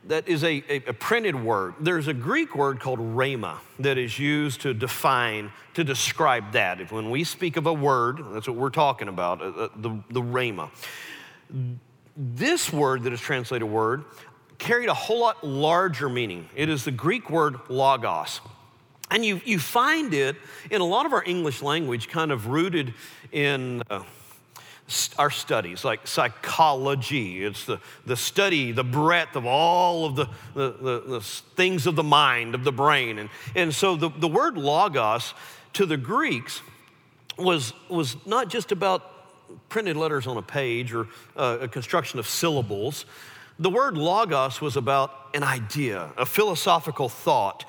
That 0.05 0.29
is 0.29 0.45
a, 0.45 0.63
a, 0.69 0.77
a 0.89 0.93
printed 0.93 1.35
word. 1.35 1.75
There's 1.81 2.07
a 2.07 2.15
Greek 2.15 2.55
word 2.55 2.79
called 2.79 3.01
rhema 3.01 3.57
that 3.81 3.99
is 3.99 4.17
used 4.17 4.61
to 4.61 4.73
define, 4.73 5.51
to 5.75 5.83
describe 5.83 6.53
that. 6.53 6.81
If 6.81 6.93
when 6.93 7.11
we 7.11 7.25
speak 7.25 7.57
of 7.57 7.67
a 7.67 7.73
word, 7.73 8.23
that's 8.33 8.47
what 8.47 8.57
we're 8.57 8.71
talking 8.71 9.09
about, 9.09 9.43
uh, 9.43 9.47
uh 9.47 9.69
the, 9.75 10.01
the 10.11 10.23
rhema. 10.23 10.71
This 12.17 12.73
word 12.73 13.03
that 13.03 13.13
is 13.13 13.21
translated 13.21 13.69
word 13.69 14.05
carried 14.59 14.89
a 14.89 14.95
whole 14.95 15.21
lot 15.21 15.45
larger 15.45 16.09
meaning. 16.09 16.49
It 16.55 16.69
is 16.69 16.85
the 16.85 16.93
Greek 16.93 17.29
word 17.29 17.57
logos. 17.69 18.41
And 19.11 19.25
you, 19.25 19.41
you 19.45 19.59
find 19.59 20.13
it 20.13 20.37
in 20.71 20.81
a 20.81 20.85
lot 20.85 21.07
of 21.07 21.13
our 21.13 21.23
English 21.25 21.63
language 21.63 22.09
kind 22.09 22.33
of 22.33 22.49
rooted 22.49 22.95
in 23.31 23.83
uh, 23.89 24.03
our 25.19 25.31
studies, 25.31 25.85
like 25.85 26.07
psychology. 26.07 27.45
It's 27.45 27.65
the, 27.65 27.81
the 28.05 28.17
study, 28.17 28.73
the 28.73 28.85
breadth 28.85 29.37
of 29.37 29.47
all 29.47 30.07
of 30.07 30.17
the, 30.17 30.29
the, 30.55 30.71
the, 30.71 31.01
the 31.07 31.21
things 31.21 31.87
of 31.87 31.97
the 31.97 32.03
mind, 32.03 32.55
of 32.55 32.65
the 32.65 32.73
brain. 32.73 33.19
And, 33.19 33.31
and 33.55 33.75
so 33.75 33.97
the, 33.97 34.11
the 34.11 34.29
word 34.29 34.57
logos 34.57 35.35
to 35.75 35.87
the 35.87 35.97
Greeks 35.97 36.63
was, 37.39 37.73
was 37.89 38.17
not 38.27 38.49
just 38.49 38.73
about 38.73 39.13
printed 39.69 39.97
letters 39.97 40.27
on 40.27 40.37
a 40.37 40.43
page 40.43 40.93
or 40.93 41.09
uh, 41.37 41.59
a 41.63 41.69
construction 41.69 42.19
of 42.19 42.27
syllables. 42.27 43.07
The 43.59 43.71
word 43.71 43.97
logos 43.97 44.61
was 44.61 44.77
about 44.77 45.13
an 45.35 45.43
idea, 45.43 46.13
a 46.17 46.27
philosophical 46.27 47.09
thought. 47.09 47.65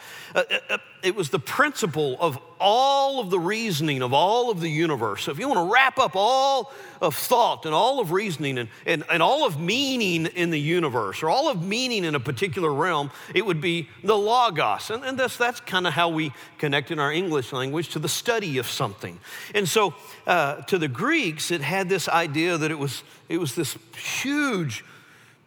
It 1.08 1.16
was 1.16 1.30
the 1.30 1.40
principle 1.40 2.18
of 2.20 2.38
all 2.60 3.22
of 3.22 3.30
the 3.30 3.40
reasoning 3.40 4.02
of 4.02 4.14
all 4.14 4.52
of 4.52 4.60
the 4.60 4.70
universe. 4.70 5.24
So 5.24 5.32
if 5.32 5.40
you 5.40 5.48
want 5.48 5.66
to 5.66 5.74
wrap 5.74 5.98
up 5.98 6.16
all 6.16 6.74
of 7.00 7.16
thought 7.16 7.66
and 7.66 7.74
all 7.74 8.02
of 8.02 8.12
reasoning 8.12 8.58
and, 8.58 8.70
and, 8.86 9.06
and 9.10 9.24
all 9.24 9.46
of 9.46 9.58
meaning 9.58 10.26
in 10.26 10.50
the 10.50 10.60
universe 10.60 11.24
or 11.24 11.30
all 11.30 11.48
of 11.48 11.64
meaning 11.64 12.04
in 12.04 12.14
a 12.14 12.20
particular 12.20 12.74
realm, 12.74 13.10
it 13.34 13.46
would 13.46 13.62
be 13.62 13.88
the 14.04 14.18
logos. 14.18 14.90
And, 14.90 15.06
and 15.06 15.18
that's, 15.18 15.38
that's 15.38 15.62
kind 15.62 15.88
of 15.88 15.94
how 15.94 16.10
we 16.10 16.34
connect 16.58 16.92
in 16.92 17.00
our 17.00 17.12
English 17.12 17.54
language 17.54 17.90
to 17.90 18.00
the 18.00 18.10
study 18.10 18.58
of 18.58 18.68
something. 18.68 19.18
And 19.56 19.68
so 19.70 19.96
uh, 20.26 20.56
to 20.64 20.78
the 20.78 20.90
Greeks, 20.90 21.52
it 21.52 21.62
had 21.62 21.88
this 21.88 22.10
idea 22.10 22.58
that 22.58 22.70
it 22.70 22.80
was, 22.80 23.04
it 23.30 23.38
was 23.38 23.56
this 23.56 23.78
huge 23.96 24.84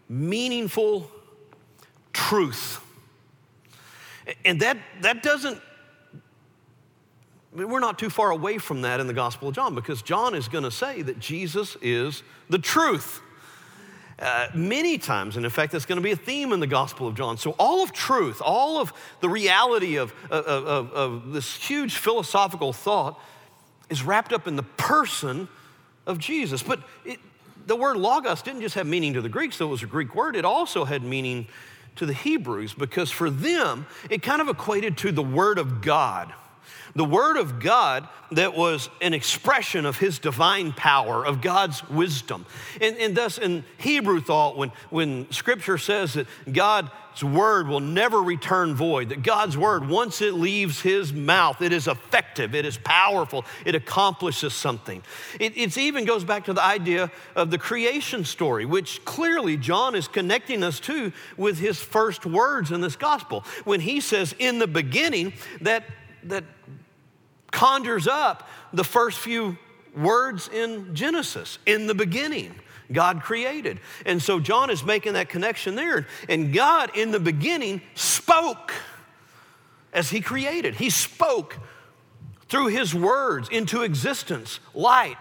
meaningful 0.09 1.11
truth. 2.15 2.81
And 4.45 4.61
that, 4.61 4.79
that 5.01 5.23
doesn't, 5.23 5.61
I 7.53 7.59
mean, 7.59 7.69
we're 7.69 7.81
not 7.81 7.99
too 7.99 8.11
far 8.11 8.31
away 8.31 8.59
from 8.59 8.83
that 8.83 9.01
in 9.01 9.07
the 9.07 9.13
Gospel 9.13 9.49
of 9.49 9.55
John 9.55 9.75
because 9.75 10.03
John 10.03 10.35
is 10.35 10.49
going 10.49 10.65
to 10.65 10.71
say 10.71 11.03
that 11.03 11.19
Jesus 11.19 11.77
is 11.83 12.23
the 12.49 12.59
truth. 12.59 13.21
Uh, 14.19 14.49
many 14.55 14.99
times, 14.99 15.37
and 15.37 15.47
in 15.47 15.51
fact, 15.51 15.73
that's 15.73 15.87
going 15.87 15.97
to 15.97 16.03
be 16.03 16.13
a 16.13 16.17
theme 16.17 16.53
in 16.53 16.61
the 16.61 16.67
Gospel 16.67 17.09
of 17.09 17.15
John. 17.15 17.39
So, 17.39 17.53
all 17.53 17.83
of 17.83 17.91
truth, 17.91 18.43
all 18.45 18.79
of 18.79 18.93
the 19.21 19.31
reality 19.31 19.97
of, 19.97 20.13
of, 20.31 20.45
of, 20.47 20.93
of 20.93 21.33
this 21.33 21.57
huge 21.57 21.97
philosophical 21.97 22.75
thought 22.75 23.19
is 23.89 24.03
wrapped 24.03 24.35
up 24.35 24.47
in 24.47 24.57
the 24.57 24.63
person 24.63 25.49
of 26.07 26.19
Jesus. 26.19 26.63
But 26.63 26.81
it, 27.07 27.19
the 27.67 27.77
word 27.77 27.97
logos 27.97 28.43
didn't 28.43 28.61
just 28.61 28.75
have 28.75 28.87
meaning 28.87 29.15
to 29.15 29.23
the 29.23 29.29
Greeks, 29.31 29.57
though 29.57 29.69
it 29.69 29.71
was 29.71 29.83
a 29.83 29.87
Greek 29.87 30.15
word, 30.15 30.37
it 30.37 30.45
also 30.45 30.85
had 30.85 31.03
meaning 31.03 31.47
to 31.97 32.07
the 32.07 32.15
Hebrews 32.15 32.75
because 32.75 33.11
for 33.11 33.31
them, 33.31 33.87
it 34.09 34.23
kind 34.23 34.41
of 34.41 34.49
equated 34.49 34.97
to 34.99 35.13
the 35.13 35.23
Word 35.23 35.59
of 35.59 35.83
God. 35.83 36.33
The 36.95 37.05
Word 37.05 37.37
of 37.37 37.61
God 37.61 38.09
that 38.33 38.55
was 38.55 38.89
an 39.01 39.15
expression 39.15 39.87
of 39.87 39.99
His 39.99 40.19
divine 40.19 40.73
power, 40.73 41.25
of 41.25 41.41
God's 41.41 41.89
wisdom. 41.89 42.47
And, 42.81 42.97
and 42.99 43.17
thus, 43.17 43.39
in 43.39 43.65
Hebrew 43.79 44.21
thought, 44.21 44.57
when, 44.57 44.73
when 44.91 45.31
Scripture 45.31 45.79
says 45.79 46.15
that 46.15 46.27
God 46.53 46.91
word 47.23 47.69
will 47.69 47.81
never 47.81 48.23
return 48.23 48.75
void, 48.75 49.11
that 49.11 49.23
God's 49.23 49.57
word, 49.57 49.89
once 49.89 50.21
it 50.21 50.35
leaves 50.35 50.81
his 50.81 51.13
mouth, 51.13 51.61
it 51.61 51.73
is 51.73 51.87
effective, 51.87 52.55
it 52.55 52.65
is 52.65 52.79
powerful, 52.79 53.45
it 53.65 53.75
accomplishes 53.75 54.55
something. 54.55 55.03
It 55.39 55.77
even 55.77 56.05
goes 56.05 56.25
back 56.25 56.45
to 56.47 56.53
the 56.53 56.65
idea 56.65 57.11
of 57.35 57.51
the 57.51 57.59
creation 57.59 58.25
story, 58.25 58.65
which 58.65 59.05
clearly 59.05 59.57
John 59.57 59.95
is 59.95 60.09
connecting 60.09 60.63
us 60.63 60.81
to 60.81 61.13
with 61.37 61.59
his 61.59 61.79
first 61.79 62.27
words 62.27 62.71
in 62.71 62.81
this 62.81 62.97
gospel. 62.97 63.45
When 63.65 63.81
he 63.81 64.01
says, 64.01 64.35
in 64.39 64.59
the 64.59 64.67
beginning, 64.67 65.33
that, 65.61 65.85
that 66.25 66.45
conjures 67.51 68.07
up 68.07 68.49
the 68.73 68.85
first 68.85 69.19
few 69.19 69.57
words 69.97 70.49
in 70.49 70.95
Genesis, 70.95 71.59
in 71.67 71.87
the 71.87 71.95
beginning. 71.95 72.55
God 72.93 73.23
created. 73.23 73.81
And 74.05 74.23
so 74.23 74.41
John 74.41 74.71
is 74.71 74.85
making 74.85 75.13
that 75.13 75.29
connection 75.29 75.75
there. 75.75 76.07
And 76.29 76.53
God, 76.53 76.97
in 76.97 77.11
the 77.11 77.21
beginning, 77.21 77.83
spoke 77.95 78.73
as 79.93 80.11
He 80.11 80.21
created. 80.21 80.75
He 80.75 80.91
spoke 80.91 81.57
through 82.49 82.67
His 82.69 82.95
words 82.95 83.49
into 83.49 83.83
existence 83.83 84.61
light 84.75 85.17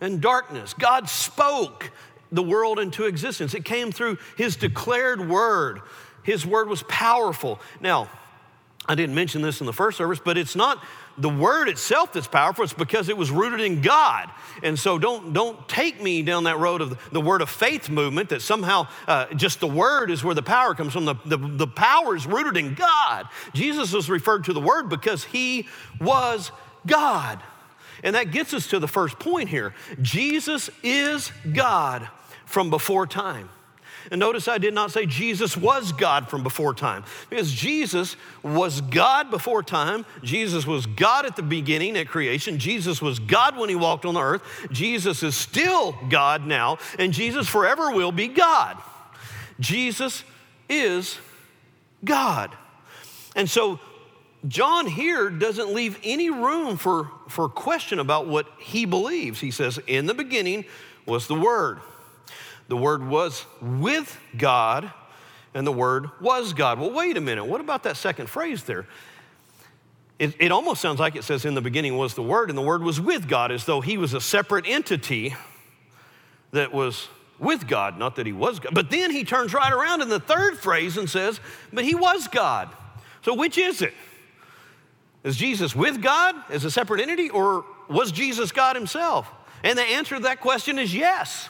and 0.00 0.20
darkness. 0.20 0.74
God 0.74 1.08
spoke 1.08 1.90
the 2.32 2.42
world 2.42 2.78
into 2.78 3.04
existence. 3.04 3.54
It 3.54 3.64
came 3.64 3.92
through 3.92 4.18
His 4.36 4.56
declared 4.56 5.28
word. 5.28 5.80
His 6.22 6.44
word 6.46 6.68
was 6.68 6.82
powerful. 6.84 7.60
Now, 7.80 8.10
I 8.86 8.94
didn't 8.94 9.14
mention 9.14 9.42
this 9.42 9.60
in 9.60 9.66
the 9.66 9.72
first 9.72 9.98
service, 9.98 10.20
but 10.24 10.38
it's 10.38 10.56
not 10.56 10.82
the 11.18 11.28
word 11.28 11.68
itself 11.68 12.12
that's 12.12 12.26
powerful, 12.26 12.64
it's 12.64 12.72
because 12.72 13.08
it 13.08 13.16
was 13.16 13.30
rooted 13.30 13.60
in 13.60 13.80
God. 13.80 14.30
And 14.62 14.78
so 14.78 14.98
don't, 14.98 15.32
don't 15.32 15.68
take 15.68 16.02
me 16.02 16.22
down 16.22 16.44
that 16.44 16.58
road 16.58 16.80
of 16.80 16.98
the 17.10 17.20
word 17.20 17.42
of 17.42 17.48
faith 17.48 17.88
movement 17.88 18.30
that 18.30 18.42
somehow 18.42 18.88
uh, 19.06 19.26
just 19.34 19.60
the 19.60 19.66
word 19.66 20.10
is 20.10 20.22
where 20.22 20.34
the 20.34 20.42
power 20.42 20.74
comes 20.74 20.92
from. 20.92 21.04
The, 21.04 21.14
the, 21.24 21.36
the 21.36 21.66
power 21.66 22.16
is 22.16 22.26
rooted 22.26 22.56
in 22.56 22.74
God. 22.74 23.28
Jesus 23.54 23.92
was 23.92 24.10
referred 24.10 24.44
to 24.44 24.52
the 24.52 24.60
word 24.60 24.88
because 24.88 25.24
he 25.24 25.68
was 26.00 26.50
God. 26.86 27.40
And 28.02 28.14
that 28.14 28.30
gets 28.30 28.52
us 28.52 28.66
to 28.68 28.78
the 28.78 28.88
first 28.88 29.18
point 29.18 29.48
here 29.48 29.74
Jesus 30.02 30.70
is 30.82 31.32
God 31.52 32.08
from 32.44 32.70
before 32.70 33.06
time. 33.06 33.48
And 34.10 34.18
notice 34.18 34.48
I 34.48 34.58
did 34.58 34.74
not 34.74 34.90
say 34.90 35.06
Jesus 35.06 35.56
was 35.56 35.92
God 35.92 36.28
from 36.28 36.42
before 36.42 36.74
time, 36.74 37.04
because 37.30 37.52
Jesus 37.52 38.16
was 38.42 38.80
God 38.80 39.30
before 39.30 39.62
time. 39.62 40.06
Jesus 40.22 40.66
was 40.66 40.86
God 40.86 41.26
at 41.26 41.36
the 41.36 41.42
beginning 41.42 41.96
at 41.96 42.08
creation. 42.08 42.58
Jesus 42.58 43.02
was 43.02 43.18
God 43.18 43.56
when 43.56 43.68
he 43.68 43.74
walked 43.74 44.04
on 44.04 44.14
the 44.14 44.20
earth. 44.20 44.42
Jesus 44.70 45.22
is 45.22 45.34
still 45.34 45.96
God 46.08 46.46
now, 46.46 46.78
and 46.98 47.12
Jesus 47.12 47.48
forever 47.48 47.90
will 47.90 48.12
be 48.12 48.28
God. 48.28 48.76
Jesus 49.60 50.24
is 50.68 51.18
God. 52.04 52.54
And 53.34 53.48
so 53.48 53.80
John 54.48 54.86
here 54.86 55.30
doesn't 55.30 55.72
leave 55.72 55.98
any 56.04 56.30
room 56.30 56.76
for, 56.76 57.10
for 57.28 57.48
question 57.48 57.98
about 57.98 58.26
what 58.26 58.46
he 58.58 58.84
believes. 58.84 59.40
He 59.40 59.50
says, 59.50 59.78
In 59.86 60.06
the 60.06 60.14
beginning 60.14 60.64
was 61.04 61.26
the 61.26 61.34
Word. 61.34 61.80
The 62.68 62.76
Word 62.76 63.06
was 63.06 63.44
with 63.60 64.18
God, 64.36 64.90
and 65.54 65.66
the 65.66 65.72
Word 65.72 66.10
was 66.20 66.52
God. 66.52 66.80
Well, 66.80 66.90
wait 66.90 67.16
a 67.16 67.20
minute. 67.20 67.44
What 67.44 67.60
about 67.60 67.84
that 67.84 67.96
second 67.96 68.28
phrase 68.28 68.64
there? 68.64 68.86
It, 70.18 70.34
it, 70.40 70.50
almost 70.50 70.80
sounds 70.80 70.98
like 70.98 71.14
it 71.14 71.24
says, 71.24 71.44
In 71.44 71.54
the 71.54 71.60
beginning 71.60 71.96
was 71.96 72.14
the 72.14 72.22
Word, 72.22 72.48
and 72.48 72.58
the 72.58 72.62
Word 72.62 72.82
was 72.82 73.00
with 73.00 73.28
God, 73.28 73.52
as 73.52 73.64
though 73.64 73.80
He 73.80 73.98
was 73.98 74.14
a 74.14 74.20
separate 74.20 74.64
entity 74.66 75.34
that 76.52 76.72
was 76.72 77.08
with 77.38 77.68
God, 77.68 77.98
not 77.98 78.16
that 78.16 78.26
He 78.26 78.32
was 78.32 78.58
God. 78.58 78.74
But 78.74 78.90
then 78.90 79.10
He 79.10 79.24
turns 79.24 79.52
right 79.52 79.72
around 79.72 80.02
in 80.02 80.08
the 80.08 80.20
third 80.20 80.58
phrase 80.58 80.96
and 80.96 81.08
says, 81.08 81.38
But 81.72 81.84
He 81.84 81.94
was 81.94 82.28
God. 82.28 82.70
So 83.22 83.34
which 83.34 83.58
is 83.58 83.82
it? 83.82 83.92
Is 85.22 85.36
Jesus 85.36 85.74
with 85.74 86.00
God 86.00 86.34
as 86.50 86.64
a 86.64 86.70
separate 86.70 87.00
entity, 87.00 87.28
or 87.30 87.64
was 87.88 88.10
Jesus 88.10 88.52
God 88.52 88.74
Himself? 88.74 89.30
And 89.62 89.78
the 89.78 89.82
answer 89.82 90.16
to 90.16 90.22
that 90.22 90.40
question 90.40 90.78
is 90.78 90.94
yes. 90.94 91.48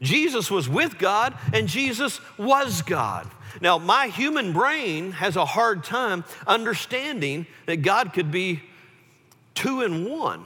Jesus 0.00 0.50
was 0.50 0.68
with 0.68 0.98
God 0.98 1.36
and 1.52 1.68
Jesus 1.68 2.20
was 2.38 2.82
God. 2.82 3.30
Now, 3.60 3.78
my 3.78 4.08
human 4.08 4.52
brain 4.52 5.12
has 5.12 5.36
a 5.36 5.44
hard 5.44 5.84
time 5.84 6.24
understanding 6.46 7.46
that 7.66 7.78
God 7.78 8.12
could 8.12 8.30
be 8.30 8.62
two 9.54 9.82
in 9.82 10.08
one. 10.08 10.44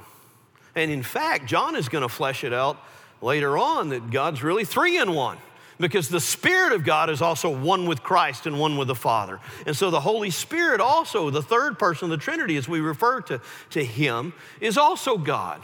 And 0.75 0.91
in 0.91 1.03
fact, 1.03 1.47
John 1.47 1.75
is 1.75 1.89
going 1.89 2.03
to 2.03 2.09
flesh 2.09 2.45
it 2.45 2.53
out 2.53 2.79
later 3.21 3.59
on 3.59 3.89
that 3.91 4.11
God's 4.11 4.43
really 4.43 4.65
three 4.65 4.99
in 4.99 5.13
one 5.13 5.39
because 5.81 6.09
the 6.09 6.21
Spirit 6.21 6.73
of 6.73 6.85
God 6.85 7.11
is 7.11 7.23
also 7.23 7.51
one 7.51 7.87
with 7.87 8.03
Christ 8.03 8.47
and 8.47 8.61
one 8.61 8.77
with 8.77 8.87
the 8.87 8.95
Father. 8.95 9.41
And 9.67 9.75
so 9.75 9.91
the 9.91 10.01
Holy 10.01 10.31
Spirit, 10.31 10.81
also, 10.81 11.31
the 11.31 11.43
third 11.43 11.79
person 11.79 12.05
of 12.05 12.11
the 12.11 12.23
Trinity, 12.23 12.57
as 12.57 12.69
we 12.69 12.81
refer 12.81 13.23
to, 13.23 13.41
to 13.71 13.85
Him, 13.85 14.35
is 14.61 14.77
also 14.77 15.17
God. 15.17 15.63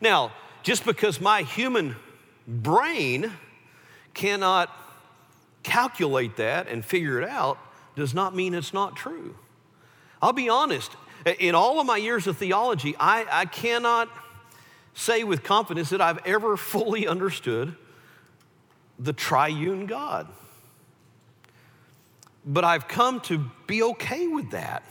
Now, 0.00 0.32
just 0.62 0.84
because 0.84 1.20
my 1.20 1.42
human 1.42 1.96
brain 2.46 3.32
cannot 4.12 4.70
calculate 5.62 6.36
that 6.36 6.68
and 6.68 6.84
figure 6.84 7.20
it 7.20 7.28
out 7.28 7.58
does 7.96 8.14
not 8.14 8.34
mean 8.34 8.54
it's 8.54 8.72
not 8.72 8.96
true. 8.96 9.34
I'll 10.22 10.32
be 10.32 10.48
honest, 10.48 10.92
in 11.38 11.54
all 11.54 11.80
of 11.80 11.86
my 11.86 11.96
years 11.96 12.26
of 12.26 12.36
theology, 12.36 12.94
I, 12.98 13.26
I 13.30 13.44
cannot 13.46 14.08
say 14.94 15.24
with 15.24 15.42
confidence 15.42 15.90
that 15.90 16.00
I've 16.00 16.24
ever 16.24 16.56
fully 16.56 17.06
understood 17.06 17.74
the 18.98 19.12
triune 19.12 19.86
God. 19.86 20.28
But 22.46 22.62
I've 22.62 22.86
come 22.86 23.20
to 23.22 23.50
be 23.66 23.82
okay 23.82 24.28
with 24.28 24.50
that. 24.50 24.84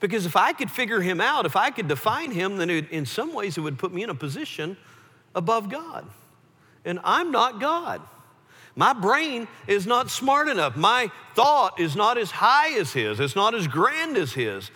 Because 0.00 0.26
if 0.26 0.36
I 0.36 0.52
could 0.52 0.70
figure 0.70 1.00
him 1.00 1.20
out, 1.20 1.46
if 1.46 1.56
I 1.56 1.70
could 1.70 1.88
define 1.88 2.30
him, 2.30 2.56
then 2.56 2.70
it, 2.70 2.90
in 2.90 3.06
some 3.06 3.32
ways 3.32 3.56
it 3.56 3.60
would 3.60 3.78
put 3.78 3.92
me 3.92 4.02
in 4.02 4.10
a 4.10 4.14
position 4.14 4.76
above 5.34 5.68
God 5.70 6.06
and 6.86 7.00
I'm 7.04 7.30
not 7.30 7.60
God. 7.60 8.00
My 8.74 8.92
brain 8.92 9.48
is 9.66 9.86
not 9.86 10.10
smart 10.10 10.48
enough. 10.48 10.76
My 10.76 11.10
thought 11.34 11.80
is 11.80 11.96
not 11.96 12.18
as 12.18 12.30
high 12.30 12.78
as 12.78 12.92
His, 12.92 13.20
it's 13.20 13.36
not 13.36 13.54
as 13.54 13.66
grand 13.66 14.16
as 14.16 14.32
His. 14.32 14.70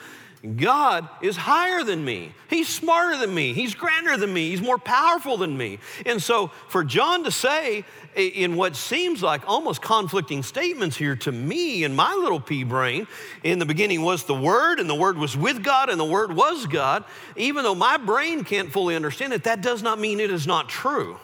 God 0.56 1.06
is 1.20 1.36
higher 1.36 1.84
than 1.84 2.02
me. 2.02 2.32
He's 2.48 2.66
smarter 2.66 3.18
than 3.18 3.34
me. 3.34 3.52
He's 3.52 3.74
grander 3.74 4.16
than 4.16 4.32
me. 4.32 4.48
He's 4.48 4.62
more 4.62 4.78
powerful 4.78 5.36
than 5.36 5.54
me. 5.54 5.80
And 6.06 6.22
so, 6.22 6.48
for 6.68 6.82
John 6.82 7.24
to 7.24 7.30
say 7.30 7.84
in 8.16 8.56
what 8.56 8.74
seems 8.74 9.22
like 9.22 9.42
almost 9.46 9.82
conflicting 9.82 10.42
statements 10.42 10.96
here 10.96 11.14
to 11.16 11.30
me 11.30 11.84
in 11.84 11.94
my 11.94 12.14
little 12.14 12.40
pea 12.40 12.64
brain, 12.64 13.06
in 13.44 13.58
the 13.58 13.66
beginning 13.66 14.00
was 14.00 14.24
the 14.24 14.34
Word, 14.34 14.80
and 14.80 14.88
the 14.88 14.94
Word 14.94 15.18
was 15.18 15.36
with 15.36 15.62
God, 15.62 15.90
and 15.90 16.00
the 16.00 16.06
Word 16.06 16.32
was 16.32 16.66
God, 16.66 17.04
even 17.36 17.62
though 17.62 17.74
my 17.74 17.98
brain 17.98 18.42
can't 18.42 18.72
fully 18.72 18.96
understand 18.96 19.34
it, 19.34 19.44
that 19.44 19.60
does 19.60 19.82
not 19.82 20.00
mean 20.00 20.20
it 20.20 20.30
is 20.30 20.46
not 20.46 20.70
true. 20.70 21.18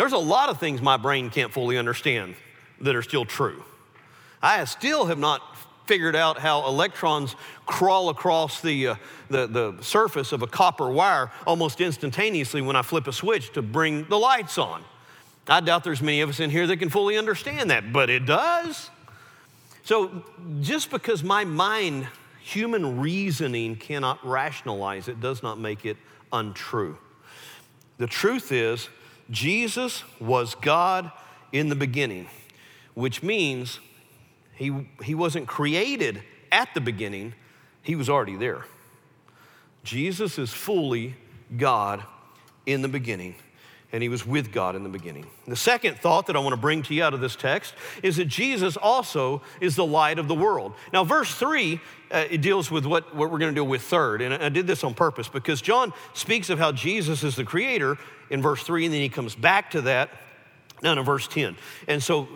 There's 0.00 0.12
a 0.12 0.16
lot 0.16 0.48
of 0.48 0.58
things 0.58 0.80
my 0.80 0.96
brain 0.96 1.28
can't 1.28 1.52
fully 1.52 1.76
understand 1.76 2.34
that 2.80 2.96
are 2.96 3.02
still 3.02 3.26
true. 3.26 3.62
I 4.40 4.64
still 4.64 5.04
have 5.04 5.18
not 5.18 5.42
figured 5.84 6.16
out 6.16 6.38
how 6.38 6.66
electrons 6.66 7.36
crawl 7.66 8.08
across 8.08 8.62
the, 8.62 8.88
uh, 8.88 8.94
the, 9.28 9.46
the 9.46 9.82
surface 9.82 10.32
of 10.32 10.40
a 10.40 10.46
copper 10.46 10.88
wire 10.88 11.30
almost 11.46 11.82
instantaneously 11.82 12.62
when 12.62 12.76
I 12.76 12.80
flip 12.80 13.08
a 13.08 13.12
switch 13.12 13.52
to 13.52 13.60
bring 13.60 14.06
the 14.06 14.18
lights 14.18 14.56
on. 14.56 14.82
I 15.46 15.60
doubt 15.60 15.84
there's 15.84 16.00
many 16.00 16.22
of 16.22 16.30
us 16.30 16.40
in 16.40 16.48
here 16.48 16.66
that 16.66 16.78
can 16.78 16.88
fully 16.88 17.18
understand 17.18 17.68
that, 17.68 17.92
but 17.92 18.08
it 18.08 18.24
does. 18.24 18.88
So 19.84 20.24
just 20.62 20.90
because 20.90 21.22
my 21.22 21.44
mind, 21.44 22.08
human 22.42 23.02
reasoning, 23.02 23.76
cannot 23.76 24.26
rationalize 24.26 25.08
it, 25.08 25.20
does 25.20 25.42
not 25.42 25.58
make 25.58 25.84
it 25.84 25.98
untrue. 26.32 26.96
The 27.98 28.06
truth 28.06 28.50
is, 28.50 28.88
Jesus 29.30 30.02
was 30.20 30.54
God 30.54 31.10
in 31.52 31.68
the 31.68 31.76
beginning, 31.76 32.28
which 32.94 33.22
means 33.22 33.78
he, 34.54 34.88
he 35.02 35.14
wasn't 35.14 35.46
created 35.46 36.22
at 36.52 36.74
the 36.74 36.80
beginning, 36.80 37.34
he 37.82 37.94
was 37.94 38.10
already 38.10 38.36
there. 38.36 38.64
Jesus 39.84 40.38
is 40.38 40.52
fully 40.52 41.16
God 41.56 42.04
in 42.66 42.82
the 42.82 42.88
beginning, 42.88 43.36
and 43.92 44.02
he 44.02 44.08
was 44.08 44.26
with 44.26 44.52
God 44.52 44.76
in 44.76 44.82
the 44.82 44.88
beginning. 44.88 45.26
The 45.46 45.56
second 45.56 45.98
thought 45.98 46.26
that 46.26 46.36
I 46.36 46.38
want 46.38 46.52
to 46.52 46.60
bring 46.60 46.82
to 46.84 46.94
you 46.94 47.02
out 47.02 47.14
of 47.14 47.20
this 47.20 47.36
text 47.36 47.74
is 48.02 48.16
that 48.16 48.26
Jesus 48.26 48.76
also 48.76 49.42
is 49.60 49.76
the 49.76 49.86
light 49.86 50.18
of 50.18 50.28
the 50.28 50.34
world. 50.34 50.74
Now, 50.92 51.04
verse 51.04 51.34
three, 51.34 51.80
uh, 52.10 52.24
it 52.30 52.40
deals 52.40 52.70
with 52.70 52.86
what, 52.86 53.14
what 53.14 53.30
we're 53.30 53.38
going 53.38 53.52
to 53.52 53.58
deal 53.58 53.66
with 53.66 53.82
third, 53.82 54.22
and 54.22 54.34
I 54.34 54.48
did 54.48 54.66
this 54.66 54.84
on 54.84 54.94
purpose 54.94 55.28
because 55.28 55.60
John 55.60 55.92
speaks 56.14 56.50
of 56.50 56.58
how 56.58 56.72
Jesus 56.72 57.22
is 57.24 57.36
the 57.36 57.44
creator 57.44 57.98
in 58.30 58.42
verse 58.42 58.62
three, 58.62 58.84
and 58.84 58.94
then 58.94 59.00
he 59.00 59.08
comes 59.08 59.34
back 59.34 59.72
to 59.72 59.82
that 59.82 60.10
now 60.82 60.92
in 60.92 61.04
verse 61.04 61.28
10. 61.28 61.56
And 61.88 62.02
so 62.02 62.28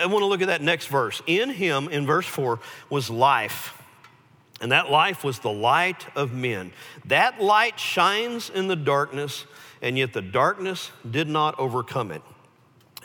I 0.00 0.06
want 0.06 0.22
to 0.22 0.26
look 0.26 0.42
at 0.42 0.48
that 0.48 0.62
next 0.62 0.86
verse. 0.86 1.22
In 1.26 1.50
him, 1.50 1.88
in 1.88 2.06
verse 2.06 2.26
4, 2.26 2.60
was 2.88 3.10
life. 3.10 3.76
And 4.60 4.72
that 4.72 4.90
life 4.90 5.24
was 5.24 5.38
the 5.38 5.50
light 5.50 6.06
of 6.14 6.32
men. 6.32 6.72
That 7.06 7.40
light 7.40 7.80
shines 7.80 8.50
in 8.50 8.68
the 8.68 8.76
darkness, 8.76 9.46
and 9.82 9.96
yet 9.96 10.12
the 10.12 10.22
darkness 10.22 10.90
did 11.08 11.28
not 11.28 11.58
overcome 11.58 12.10
it. 12.10 12.22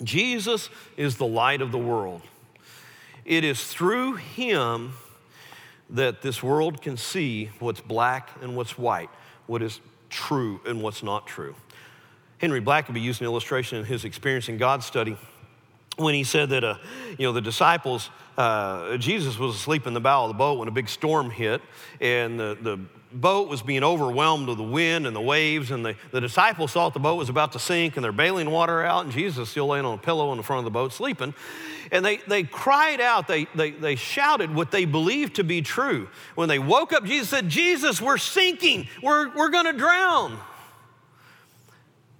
Jesus 0.03 0.69
is 0.97 1.17
the 1.17 1.25
light 1.25 1.61
of 1.61 1.71
the 1.71 1.77
world. 1.77 2.21
It 3.23 3.43
is 3.43 3.63
through 3.63 4.15
him 4.15 4.93
that 5.89 6.21
this 6.21 6.43
world 6.43 6.81
can 6.81 6.97
see 6.97 7.49
what's 7.59 7.81
black 7.81 8.29
and 8.41 8.55
what's 8.55 8.77
white, 8.77 9.09
what 9.47 9.61
is 9.61 9.79
true 10.09 10.59
and 10.65 10.81
what's 10.81 11.03
not 11.03 11.27
true. 11.27 11.55
Henry 12.39 12.61
Blackaby 12.61 13.01
used 13.01 13.21
an 13.21 13.25
illustration 13.25 13.77
in 13.79 13.85
his 13.85 14.03
Experiencing 14.03 14.57
God 14.57 14.83
study 14.83 15.17
when 15.97 16.13
he 16.13 16.23
said 16.23 16.49
that, 16.49 16.63
uh, 16.63 16.77
you 17.17 17.25
know, 17.25 17.31
the 17.31 17.41
disciples, 17.41 18.09
uh, 18.37 18.97
Jesus 18.97 19.37
was 19.39 19.55
asleep 19.55 19.87
in 19.87 19.93
the 19.93 20.01
bow 20.01 20.25
of 20.25 20.29
the 20.29 20.33
boat 20.33 20.59
when 20.59 20.67
a 20.67 20.71
big 20.71 20.89
storm 20.89 21.29
hit, 21.29 21.61
and 22.01 22.39
the, 22.39 22.57
the 22.61 22.79
boat 23.11 23.47
was 23.47 23.61
being 23.61 23.83
overwhelmed 23.83 24.47
with 24.47 24.57
the 24.57 24.63
wind 24.63 25.07
and 25.07 25.15
the 25.15 25.21
waves, 25.21 25.71
and 25.71 25.85
the, 25.85 25.95
the 26.11 26.21
disciples 26.21 26.71
thought 26.73 26.93
the 26.93 26.99
boat 26.99 27.15
was 27.15 27.29
about 27.29 27.53
to 27.53 27.59
sink, 27.59 27.95
and 27.95 28.03
they're 28.03 28.11
bailing 28.11 28.49
water 28.51 28.83
out, 28.83 29.03
and 29.03 29.13
Jesus 29.13 29.49
still 29.49 29.67
laying 29.67 29.85
on 29.85 29.95
a 29.95 30.01
pillow 30.01 30.31
in 30.31 30.37
the 30.37 30.43
front 30.43 30.59
of 30.59 30.65
the 30.65 30.71
boat 30.71 30.91
sleeping. 30.91 31.33
And 31.91 32.03
they, 32.03 32.17
they 32.17 32.43
cried 32.43 32.99
out, 32.99 33.27
they, 33.27 33.45
they, 33.55 33.71
they 33.71 33.95
shouted 33.95 34.53
what 34.53 34.71
they 34.71 34.85
believed 34.85 35.35
to 35.35 35.43
be 35.43 35.61
true. 35.61 36.09
When 36.33 36.49
they 36.49 36.59
woke 36.59 36.93
up, 36.93 37.05
Jesus 37.05 37.29
said, 37.29 37.47
Jesus, 37.47 38.01
we're 38.01 38.17
sinking, 38.17 38.87
we're, 39.01 39.33
we're 39.35 39.49
gonna 39.49 39.73
drown 39.73 40.37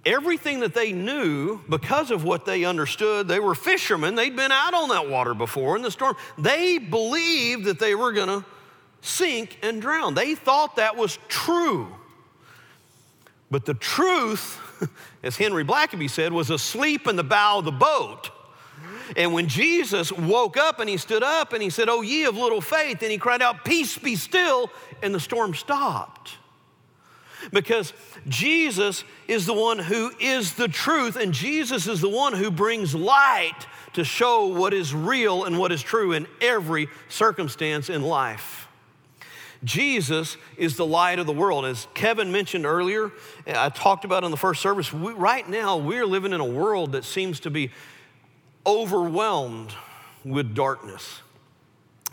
everything 0.06 0.60
that 0.60 0.72
they 0.72 0.92
knew 0.92 1.60
because 1.68 2.12
of 2.12 2.22
what 2.22 2.46
they 2.46 2.64
understood. 2.64 3.26
They 3.26 3.40
were 3.40 3.56
fishermen, 3.56 4.14
they'd 4.14 4.36
been 4.36 4.52
out 4.52 4.72
on 4.72 4.88
that 4.90 5.10
water 5.10 5.34
before 5.34 5.76
in 5.76 5.82
the 5.82 5.90
storm. 5.90 6.16
They 6.38 6.78
believed 6.78 7.64
that 7.64 7.80
they 7.80 7.94
were 7.94 8.12
to 8.12 8.44
sink 9.00 9.58
and 9.62 9.80
drown. 9.80 10.14
They 10.14 10.34
thought 10.34 10.76
that 10.76 10.96
was 10.96 11.18
true. 11.28 11.88
But 13.50 13.64
the 13.64 13.74
truth, 13.74 14.60
as 15.22 15.36
Henry 15.36 15.64
Blackaby 15.64 16.10
said, 16.10 16.32
was 16.32 16.50
asleep 16.50 17.06
in 17.06 17.16
the 17.16 17.24
bow 17.24 17.58
of 17.58 17.64
the 17.64 17.72
boat. 17.72 18.30
And 19.16 19.32
when 19.32 19.46
Jesus 19.46 20.10
woke 20.10 20.56
up 20.56 20.80
and 20.80 20.88
he 20.88 20.96
stood 20.96 21.22
up 21.22 21.52
and 21.52 21.62
he 21.62 21.70
said, 21.70 21.88
Oh, 21.88 22.02
ye 22.02 22.24
of 22.24 22.36
little 22.36 22.60
faith, 22.60 23.02
and 23.02 23.10
he 23.10 23.18
cried 23.18 23.40
out, 23.40 23.64
Peace 23.64 23.96
be 23.96 24.16
still, 24.16 24.70
and 25.02 25.14
the 25.14 25.20
storm 25.20 25.54
stopped 25.54 26.36
because 27.52 27.92
Jesus 28.28 29.04
is 29.28 29.46
the 29.46 29.54
one 29.54 29.78
who 29.78 30.12
is 30.20 30.54
the 30.54 30.68
truth, 30.68 31.16
and 31.16 31.32
Jesus 31.32 31.86
is 31.86 32.00
the 32.00 32.08
one 32.08 32.32
who 32.32 32.50
brings 32.50 32.94
light 32.94 33.66
to 33.92 34.04
show 34.04 34.46
what 34.46 34.74
is 34.74 34.94
real 34.94 35.44
and 35.44 35.58
what 35.58 35.72
is 35.72 35.82
true 35.82 36.12
in 36.12 36.26
every 36.40 36.88
circumstance 37.08 37.88
in 37.88 38.02
life. 38.02 38.65
Jesus 39.64 40.36
is 40.56 40.76
the 40.76 40.86
light 40.86 41.18
of 41.18 41.26
the 41.26 41.32
world. 41.32 41.64
As 41.64 41.86
Kevin 41.94 42.30
mentioned 42.32 42.66
earlier, 42.66 43.10
I 43.46 43.68
talked 43.68 44.04
about 44.04 44.24
in 44.24 44.30
the 44.30 44.36
first 44.36 44.60
service, 44.60 44.92
we, 44.92 45.12
right 45.12 45.48
now 45.48 45.76
we're 45.76 46.06
living 46.06 46.32
in 46.32 46.40
a 46.40 46.44
world 46.44 46.92
that 46.92 47.04
seems 47.04 47.40
to 47.40 47.50
be 47.50 47.70
overwhelmed 48.66 49.72
with 50.24 50.54
darkness. 50.54 51.20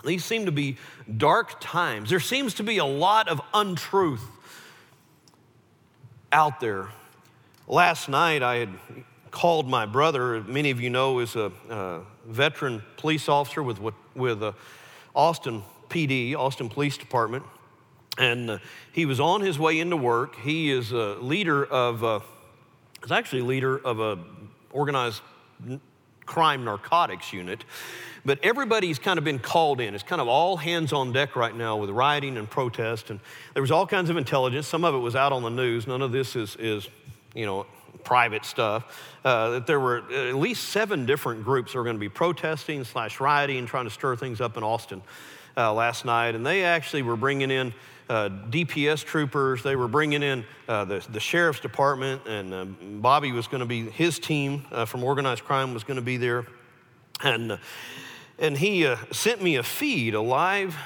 These 0.04 0.24
seem 0.24 0.46
to 0.46 0.52
be 0.52 0.76
dark 1.16 1.60
times. 1.60 2.10
There 2.10 2.20
seems 2.20 2.54
to 2.54 2.62
be 2.62 2.78
a 2.78 2.84
lot 2.84 3.28
of 3.28 3.40
untruth 3.52 4.24
out 6.30 6.60
there. 6.60 6.88
Last 7.66 8.08
night, 8.08 8.42
I 8.42 8.56
had 8.56 8.68
called 9.30 9.68
my 9.68 9.86
brother, 9.86 10.42
many 10.42 10.70
of 10.70 10.80
you 10.80 10.90
know, 10.90 11.18
is 11.18 11.34
a, 11.36 11.50
a 11.70 12.00
veteran 12.26 12.82
police 12.96 13.28
officer 13.28 13.62
with, 13.62 13.80
with 14.14 14.42
uh, 14.42 14.52
Austin 15.14 15.62
PD, 15.88 16.34
Austin 16.34 16.68
Police 16.68 16.96
Department. 16.96 17.44
And 18.18 18.50
uh, 18.50 18.58
he 18.92 19.06
was 19.06 19.18
on 19.20 19.40
his 19.40 19.58
way 19.58 19.80
into 19.80 19.96
work. 19.96 20.36
He 20.36 20.70
is 20.70 20.92
a 20.92 21.16
leader 21.16 21.64
of, 21.64 22.04
uh, 22.04 22.20
is 23.02 23.10
actually 23.10 23.40
a 23.40 23.44
leader 23.44 23.76
of 23.76 24.00
a 24.00 24.18
organized 24.70 25.20
crime 26.26 26.64
narcotics 26.64 27.32
unit. 27.32 27.64
But 28.24 28.38
everybody's 28.42 28.98
kind 28.98 29.18
of 29.18 29.24
been 29.24 29.38
called 29.38 29.80
in. 29.80 29.94
It's 29.94 30.04
kind 30.04 30.20
of 30.20 30.28
all 30.28 30.56
hands 30.56 30.92
on 30.92 31.12
deck 31.12 31.36
right 31.36 31.54
now 31.54 31.76
with 31.76 31.90
rioting 31.90 32.38
and 32.38 32.48
protest. 32.48 33.10
And 33.10 33.20
there 33.52 33.60
was 33.60 33.70
all 33.70 33.86
kinds 33.86 34.08
of 34.10 34.16
intelligence. 34.16 34.66
Some 34.66 34.84
of 34.84 34.94
it 34.94 34.98
was 34.98 35.14
out 35.14 35.32
on 35.32 35.42
the 35.42 35.50
news. 35.50 35.86
None 35.86 36.00
of 36.00 36.10
this 36.10 36.34
is, 36.34 36.56
is 36.56 36.88
you 37.34 37.44
know, 37.44 37.66
private 38.02 38.44
stuff. 38.44 39.18
Uh, 39.24 39.50
that 39.50 39.66
there 39.66 39.80
were 39.80 40.10
at 40.12 40.36
least 40.36 40.68
seven 40.68 41.04
different 41.04 41.44
groups 41.44 41.72
that 41.72 41.78
were 41.78 41.84
going 41.84 41.96
to 41.96 42.00
be 42.00 42.08
protesting 42.08 42.84
slash 42.84 43.20
rioting, 43.20 43.66
trying 43.66 43.84
to 43.84 43.90
stir 43.90 44.16
things 44.16 44.40
up 44.40 44.56
in 44.56 44.62
Austin 44.62 45.02
uh, 45.56 45.72
last 45.72 46.04
night. 46.04 46.34
And 46.34 46.44
they 46.44 46.64
actually 46.64 47.02
were 47.02 47.16
bringing 47.16 47.50
in 47.50 47.74
uh, 48.08 48.28
DPS 48.50 49.04
troopers. 49.04 49.62
They 49.62 49.76
were 49.76 49.88
bringing 49.88 50.22
in 50.22 50.44
uh, 50.68 50.84
the, 50.84 51.04
the, 51.08 51.20
sheriff's 51.20 51.60
department, 51.60 52.26
and 52.26 52.52
uh, 52.52 52.64
Bobby 52.64 53.32
was 53.32 53.46
going 53.46 53.60
to 53.60 53.66
be, 53.66 53.88
his 53.88 54.18
team 54.18 54.64
uh, 54.70 54.84
from 54.84 55.02
organized 55.02 55.44
crime 55.44 55.72
was 55.72 55.84
going 55.84 55.96
to 55.96 56.02
be 56.02 56.16
there. 56.16 56.46
And, 57.22 57.52
uh, 57.52 57.56
and 58.38 58.58
he 58.58 58.86
uh, 58.86 58.96
sent 59.10 59.42
me 59.42 59.56
a 59.56 59.62
feed, 59.62 60.14
a 60.14 60.20
live 60.20 60.76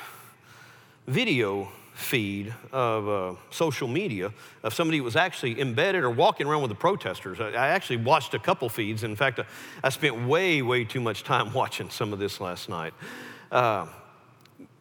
video 1.06 1.68
feed 1.94 2.54
of 2.70 3.36
social 3.50 3.88
media 3.88 4.32
of 4.62 4.72
somebody 4.72 4.98
who 4.98 5.04
was 5.04 5.16
actually 5.16 5.60
embedded 5.60 6.04
or 6.04 6.10
walking 6.10 6.46
around 6.46 6.62
with 6.62 6.68
the 6.68 6.76
protesters. 6.76 7.40
I, 7.40 7.48
I 7.48 7.68
actually 7.68 7.96
watched 7.96 8.34
a 8.34 8.38
couple 8.38 8.68
feeds. 8.68 9.02
In 9.02 9.16
fact, 9.16 9.40
I 9.82 9.88
spent 9.88 10.28
way, 10.28 10.62
way 10.62 10.84
too 10.84 11.00
much 11.00 11.24
time 11.24 11.52
watching 11.54 11.90
some 11.90 12.12
of 12.12 12.20
this 12.20 12.40
last 12.40 12.68
night 12.68 12.94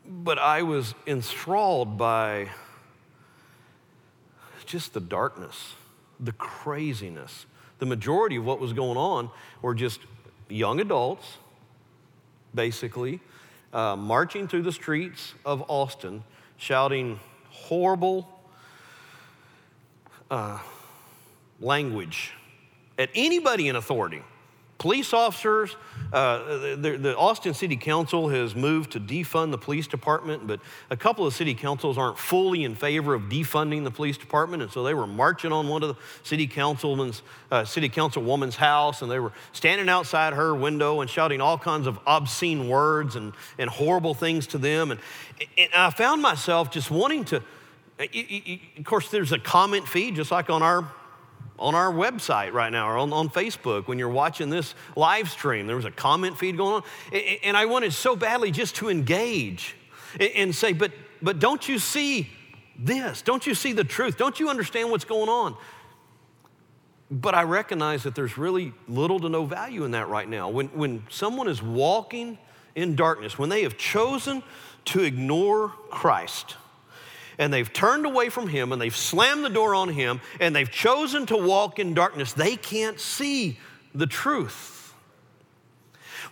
but 0.08 0.40
I 0.40 0.62
was 0.62 0.96
enthralled 1.06 1.98
by 1.98 2.50
just 4.66 4.94
the 4.94 5.00
darkness, 5.00 5.76
the 6.20 6.32
craziness. 6.34 7.46
The 7.80 7.86
majority 7.86 8.38
of 8.38 8.46
what 8.46 8.60
was 8.60 8.74
going 8.74 8.98
on 8.98 9.30
were 9.62 9.76
just 9.76 10.00
young 10.50 10.80
adults, 10.80 11.38
basically, 12.56 13.20
uh, 13.74 13.96
marching 13.96 14.48
through 14.48 14.64
the 14.64 14.72
streets 14.72 15.34
of 15.46 15.64
Austin, 15.70 16.24
shouting 16.58 17.20
horrible 17.50 18.28
uh, 20.32 20.60
language 21.60 22.32
at 22.98 23.10
anybody 23.14 23.68
in 23.68 23.76
authority 23.76 24.24
police 24.88 25.12
officers. 25.12 25.76
Uh, 26.14 26.78
the, 26.78 26.98
the, 26.98 27.18
Austin 27.18 27.54
City 27.54 27.76
Council 27.76 28.30
has 28.30 28.56
moved 28.56 28.94
to 28.94 29.02
defund 29.02 29.52
the 29.52 29.58
police 29.58 29.86
department, 29.86 30.48
but 30.48 30.62
a 30.90 30.96
couple 30.96 31.28
of 31.28 31.34
city 31.34 31.54
councils 31.54 31.98
aren't 31.98 32.18
fully 32.18 32.64
in 32.64 32.74
favor 32.74 33.14
of 33.14 33.24
defunding 33.24 33.84
the 33.84 33.92
police 33.92 34.18
department, 34.18 34.64
and 34.64 34.72
so 34.72 34.84
they 34.84 34.94
were 34.94 35.06
marching 35.06 35.52
on 35.52 35.68
one 35.68 35.84
of 35.84 35.90
the 35.90 36.02
city 36.24 36.48
councilman's, 36.48 37.22
uh, 37.52 37.66
city 37.66 37.90
councilwoman's 37.90 38.56
house, 38.56 39.02
and 39.02 39.12
they 39.12 39.20
were 39.20 39.34
standing 39.52 39.90
outside 39.90 40.32
her 40.32 40.56
window 40.56 41.02
and 41.02 41.10
shouting 41.10 41.42
all 41.42 41.58
kinds 41.58 41.86
of 41.86 42.00
obscene 42.08 42.70
words 42.70 43.18
and, 43.18 43.34
and 43.58 43.70
horrible 43.70 44.14
things 44.14 44.48
to 44.48 44.58
them. 44.58 44.92
And, 44.92 45.02
and 45.58 45.70
I 45.76 45.90
found 45.90 46.22
myself 46.22 46.72
just 46.72 46.90
wanting 46.90 47.26
to. 47.26 47.44
Of 48.00 48.86
course, 48.86 49.10
there's 49.10 49.34
a 49.34 49.40
comment 49.40 49.86
feed, 49.86 50.16
just 50.16 50.32
like 50.32 50.50
on 50.50 50.64
our 50.64 50.90
on 51.60 51.76
our 51.76 51.92
website 51.92 52.54
right 52.54 52.72
now 52.72 52.88
or 52.90 52.98
on, 52.98 53.12
on 53.14 53.30
Facebook 53.30 53.88
when 53.88 53.98
you're 53.98 54.10
watching 54.10 54.50
this 54.50 54.76
live 54.96 55.30
stream. 55.30 55.68
There 55.68 55.76
was 55.76 55.86
a 55.86 55.92
comment 55.92 56.38
feed 56.38 56.58
going 56.58 56.76
on. 56.76 56.84
And 57.44 57.58
I 57.58 57.66
wanted 57.66 57.94
so 57.94 58.16
badly 58.16 58.52
just 58.52 58.76
to 58.78 58.90
engage 58.90 59.76
and 60.20 60.54
say, 60.54 60.74
but, 60.74 60.92
but 61.22 61.40
don't 61.40 61.68
you 61.68 61.80
see 61.80 62.30
this? 62.78 63.22
Don't 63.22 63.48
you 63.48 63.56
see 63.56 63.74
the 63.74 63.84
truth? 63.84 64.18
Don't 64.18 64.40
you 64.40 64.50
understand 64.50 64.92
what's 64.92 65.06
going 65.06 65.30
on? 65.30 65.56
But 67.10 67.36
I 67.36 67.44
recognize 67.44 68.04
that 68.04 68.16
there's 68.16 68.38
really 68.38 68.74
little 68.88 69.20
to 69.22 69.30
no 69.30 69.46
value 69.46 69.86
in 69.86 69.92
that 69.92 70.10
right 70.10 70.28
now. 70.28 70.50
When, 70.50 70.68
when 70.68 71.04
someone 71.10 71.48
is 71.48 71.62
walking 71.62 72.38
in 72.76 72.96
darkness, 72.96 73.40
when 73.40 73.50
they 73.50 73.64
have 73.64 73.78
chosen 73.78 74.44
to 74.86 75.02
ignore 75.02 75.70
Christ, 75.90 76.56
and 77.38 77.54
they've 77.54 77.72
turned 77.72 78.06
away 78.06 78.30
from 78.30 78.48
Him 78.48 78.72
and 78.72 78.82
they've 78.82 78.96
slammed 78.96 79.44
the 79.44 79.50
door 79.50 79.76
on 79.76 79.90
Him 79.90 80.22
and 80.40 80.56
they've 80.56 80.70
chosen 80.70 81.26
to 81.28 81.38
walk 81.38 81.80
in 81.80 81.94
darkness, 81.94 82.34
they 82.34 82.56
can't 82.56 83.00
see 83.00 83.60
the 83.94 84.08
truth. 84.08 84.94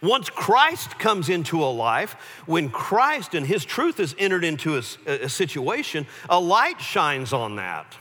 Once 0.02 0.30
Christ 0.30 1.00
comes 1.00 1.30
into 1.30 1.64
a 1.64 1.72
life, 1.72 2.14
when 2.46 2.70
Christ 2.70 3.34
and 3.34 3.46
His 3.46 3.64
truth 3.66 4.00
is 4.00 4.16
entered 4.18 4.44
into 4.44 4.76
a, 4.78 4.84
a 5.08 5.30
situation, 5.30 6.06
a 6.30 6.40
light 6.40 6.82
shines 6.82 7.34
on 7.34 7.56
that. 7.58 7.98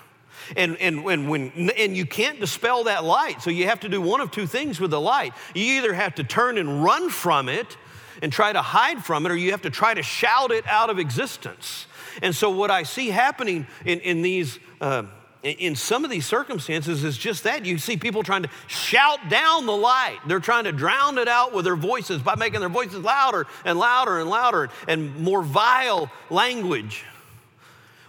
And, 0.57 0.77
and, 0.77 0.99
and, 1.07 1.31
when, 1.31 1.71
and 1.71 1.97
you 1.97 2.05
can't 2.05 2.39
dispel 2.39 2.85
that 2.85 3.03
light. 3.03 3.41
So 3.41 3.49
you 3.49 3.67
have 3.67 3.81
to 3.81 3.89
do 3.89 4.03
one 4.03 4.21
of 4.21 4.31
two 4.31 4.47
things 4.47 4.79
with 4.79 4.91
the 4.91 5.01
light. 5.01 5.33
You 5.55 5.65
either 5.79 5.95
have 5.95 6.17
to 6.17 6.25
turn 6.25 6.59
and 6.59 6.85
run 6.85 7.09
from 7.09 7.49
it 7.49 7.79
and 8.21 8.31
try 8.31 8.53
to 8.53 8.61
hide 8.61 9.03
from 9.03 9.25
it, 9.25 9.33
or 9.33 9.37
you 9.37 9.53
have 9.53 9.63
to 9.63 9.71
try 9.71 9.95
to 9.95 10.03
shout 10.03 10.51
it 10.51 10.67
out 10.67 10.91
of 10.91 10.99
existence. 10.99 11.87
And 12.23 12.35
so, 12.35 12.51
what 12.51 12.71
I 12.71 12.83
see 12.83 13.09
happening 13.09 13.67
in, 13.85 14.01
in 14.01 14.23
these, 14.23 14.59
uh, 14.81 15.05
in 15.43 15.77
some 15.77 16.05
of 16.05 16.11
these 16.11 16.27
circumstances 16.27 17.05
is 17.05 17.19
just 17.19 17.45
that. 17.45 17.67
You 17.67 17.79
see 17.79 17.97
people 17.97 18.23
trying 18.23 18.45
to 18.45 18.51
shout 18.67 19.29
down 19.29 19.67
the 19.67 19.77
light. 19.77 20.19
They're 20.27 20.41
trying 20.41 20.65
to 20.65 20.73
drown 20.73 21.19
it 21.19 21.29
out 21.29 21.53
with 21.53 21.65
their 21.65 21.77
voices 21.77 22.23
by 22.23 22.35
making 22.35 22.61
their 22.61 22.69
voices 22.69 23.05
louder 23.05 23.47
and 23.65 23.79
louder 23.79 24.21
and 24.21 24.31
louder 24.31 24.71
and 24.89 25.17
more 25.17 25.43
vile 25.43 26.11
language. 26.31 27.05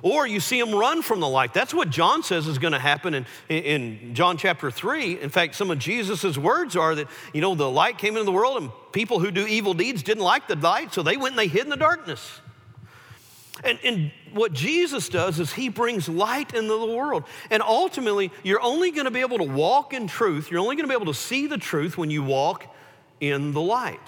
Or 0.05 0.27
you 0.27 0.39
see 0.39 0.61
them 0.61 0.75
run 0.75 1.01
from 1.01 1.19
the 1.19 1.27
light. 1.27 1.51
That's 1.51 1.73
what 1.73 1.89
John 1.89 2.21
says 2.21 2.45
is 2.45 2.59
going 2.59 2.73
to 2.73 2.79
happen 2.79 3.15
in, 3.15 3.25
in 3.49 4.13
John 4.13 4.37
chapter 4.37 4.69
3. 4.69 5.19
In 5.19 5.29
fact, 5.31 5.55
some 5.55 5.71
of 5.71 5.79
Jesus' 5.79 6.37
words 6.37 6.75
are 6.75 6.93
that, 6.93 7.07
you 7.33 7.41
know, 7.41 7.55
the 7.55 7.69
light 7.69 7.97
came 7.97 8.13
into 8.13 8.23
the 8.23 8.31
world 8.31 8.61
and 8.61 8.71
people 8.91 9.19
who 9.19 9.31
do 9.31 9.47
evil 9.47 9.73
deeds 9.73 10.03
didn't 10.03 10.23
like 10.23 10.47
the 10.47 10.55
light, 10.57 10.93
so 10.93 11.01
they 11.01 11.17
went 11.17 11.31
and 11.31 11.39
they 11.39 11.47
hid 11.47 11.63
in 11.63 11.69
the 11.69 11.75
darkness. 11.75 12.39
And, 13.65 13.79
and, 13.83 14.11
what 14.31 14.51
Jesus 14.51 15.07
does 15.07 15.39
is 15.39 15.53
he 15.53 15.69
brings 15.69 16.09
light 16.09 16.53
into 16.53 16.77
the 16.77 16.93
world. 16.93 17.23
And 17.49 17.63
ultimately, 17.63 18.33
you're 18.43 18.61
only 18.61 18.91
going 18.91 19.05
to 19.05 19.11
be 19.11 19.21
able 19.21 19.37
to 19.37 19.45
walk 19.45 19.93
in 19.93 20.07
truth. 20.07 20.51
You're 20.51 20.59
only 20.59 20.75
going 20.75 20.83
to 20.83 20.89
be 20.89 20.93
able 20.93 21.11
to 21.11 21.17
see 21.17 21.47
the 21.47 21.57
truth 21.57 21.97
when 21.97 22.11
you 22.11 22.21
walk 22.21 22.65
in 23.21 23.53
the 23.53 23.61
light. 23.61 24.01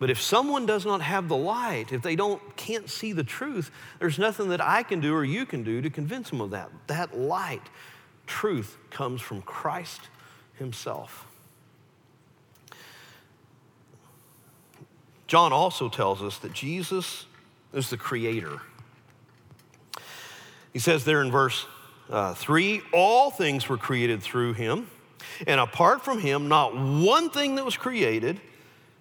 But 0.00 0.10
if 0.10 0.20
someone 0.20 0.66
does 0.66 0.84
not 0.84 1.02
have 1.02 1.28
the 1.28 1.36
light, 1.36 1.92
if 1.92 2.02
they 2.02 2.16
don't 2.16 2.56
can't 2.56 2.90
see 2.90 3.12
the 3.12 3.22
truth, 3.22 3.70
there's 4.00 4.18
nothing 4.18 4.48
that 4.48 4.60
I 4.60 4.82
can 4.82 4.98
do 4.98 5.14
or 5.14 5.24
you 5.24 5.46
can 5.46 5.62
do 5.62 5.80
to 5.80 5.88
convince 5.88 6.30
them 6.30 6.40
of 6.40 6.50
that. 6.50 6.70
That 6.88 7.16
light, 7.16 7.62
truth 8.26 8.76
comes 8.90 9.20
from 9.20 9.42
Christ 9.42 10.00
himself. 10.54 11.28
John 15.28 15.52
also 15.52 15.88
tells 15.88 16.20
us 16.20 16.38
that 16.38 16.52
Jesus 16.52 17.26
is 17.72 17.90
the 17.90 17.96
creator. 17.96 18.60
He 20.72 20.78
says 20.78 21.04
there 21.04 21.22
in 21.22 21.30
verse 21.30 21.66
uh, 22.10 22.34
3 22.34 22.82
all 22.92 23.30
things 23.30 23.68
were 23.68 23.78
created 23.78 24.22
through 24.22 24.54
him, 24.54 24.88
and 25.46 25.60
apart 25.60 26.04
from 26.04 26.18
him, 26.18 26.48
not 26.48 26.76
one 26.76 27.30
thing 27.30 27.54
that 27.56 27.64
was 27.64 27.76
created 27.76 28.40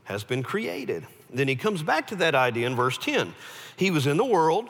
has 0.06 0.24
been 0.24 0.44
created. 0.44 1.06
Then 1.34 1.48
he 1.48 1.56
comes 1.56 1.84
back 1.84 2.08
to 2.08 2.16
that 2.18 2.36
idea 2.36 2.68
in 2.68 2.76
verse 2.76 2.98
10. 2.98 3.34
He 3.78 3.92
was 3.92 4.08
in 4.08 4.18
the 4.18 4.26
world, 4.26 4.70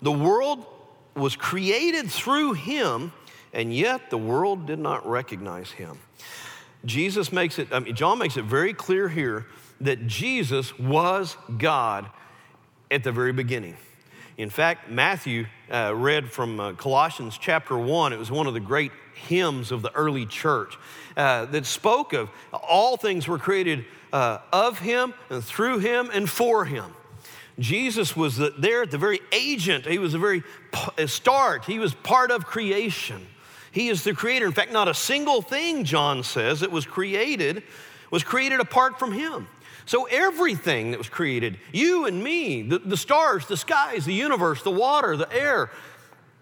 the 0.00 0.12
world 0.12 0.66
was 1.14 1.36
created 1.36 2.10
through 2.10 2.54
him, 2.54 3.12
and 3.52 3.74
yet 3.74 4.10
the 4.10 4.18
world 4.18 4.66
did 4.66 4.78
not 4.78 5.08
recognize 5.08 5.70
him. 5.70 5.98
Jesus 6.84 7.32
makes 7.32 7.58
it, 7.58 7.68
I 7.70 7.78
mean, 7.78 7.94
John 7.94 8.18
makes 8.18 8.36
it 8.36 8.44
very 8.44 8.74
clear 8.74 9.08
here 9.08 9.46
that 9.80 10.06
Jesus 10.06 10.76
was 10.78 11.36
God 11.58 12.10
at 12.92 13.02
the 13.02 13.10
very 13.10 13.32
beginning. 13.32 13.76
In 14.36 14.50
fact, 14.50 14.90
Matthew 14.90 15.46
uh, 15.70 15.94
read 15.94 16.30
from 16.30 16.60
uh, 16.60 16.72
Colossians 16.74 17.38
chapter 17.38 17.76
1. 17.76 18.12
It 18.12 18.18
was 18.18 18.30
one 18.30 18.46
of 18.46 18.54
the 18.54 18.60
great 18.60 18.92
hymns 19.14 19.72
of 19.72 19.82
the 19.82 19.92
early 19.94 20.26
church 20.26 20.78
uh, 21.16 21.46
that 21.46 21.66
spoke 21.66 22.12
of 22.12 22.30
all 22.52 22.96
things 22.96 23.26
were 23.26 23.38
created 23.38 23.84
uh, 24.12 24.38
of 24.52 24.78
him 24.78 25.14
and 25.30 25.42
through 25.42 25.78
him 25.78 26.10
and 26.12 26.28
for 26.28 26.64
him. 26.64 26.94
Jesus 27.58 28.16
was 28.16 28.36
the, 28.36 28.54
there 28.58 28.82
at 28.82 28.90
the 28.90 28.98
very 28.98 29.20
agent, 29.32 29.86
he 29.86 29.98
was 29.98 30.12
the 30.12 30.18
very 30.18 30.42
start, 31.06 31.64
he 31.64 31.78
was 31.78 31.94
part 31.94 32.30
of 32.30 32.46
creation. 32.46 33.26
He 33.70 33.88
is 33.88 34.04
the 34.04 34.12
creator. 34.12 34.44
In 34.44 34.52
fact, 34.52 34.70
not 34.70 34.88
a 34.88 34.94
single 34.94 35.40
thing, 35.40 35.84
John 35.84 36.22
says, 36.22 36.60
that 36.60 36.70
was 36.70 36.84
created 36.84 37.62
was 38.12 38.22
created 38.22 38.60
apart 38.60 38.98
from 38.98 39.10
him. 39.10 39.48
So 39.92 40.04
everything 40.04 40.92
that 40.92 40.96
was 40.96 41.10
created, 41.10 41.58
you 41.70 42.06
and 42.06 42.24
me, 42.24 42.62
the, 42.62 42.78
the 42.78 42.96
stars, 42.96 43.46
the 43.46 43.58
skies, 43.58 44.06
the 44.06 44.14
universe, 44.14 44.62
the 44.62 44.70
water, 44.70 45.18
the 45.18 45.30
air, 45.30 45.70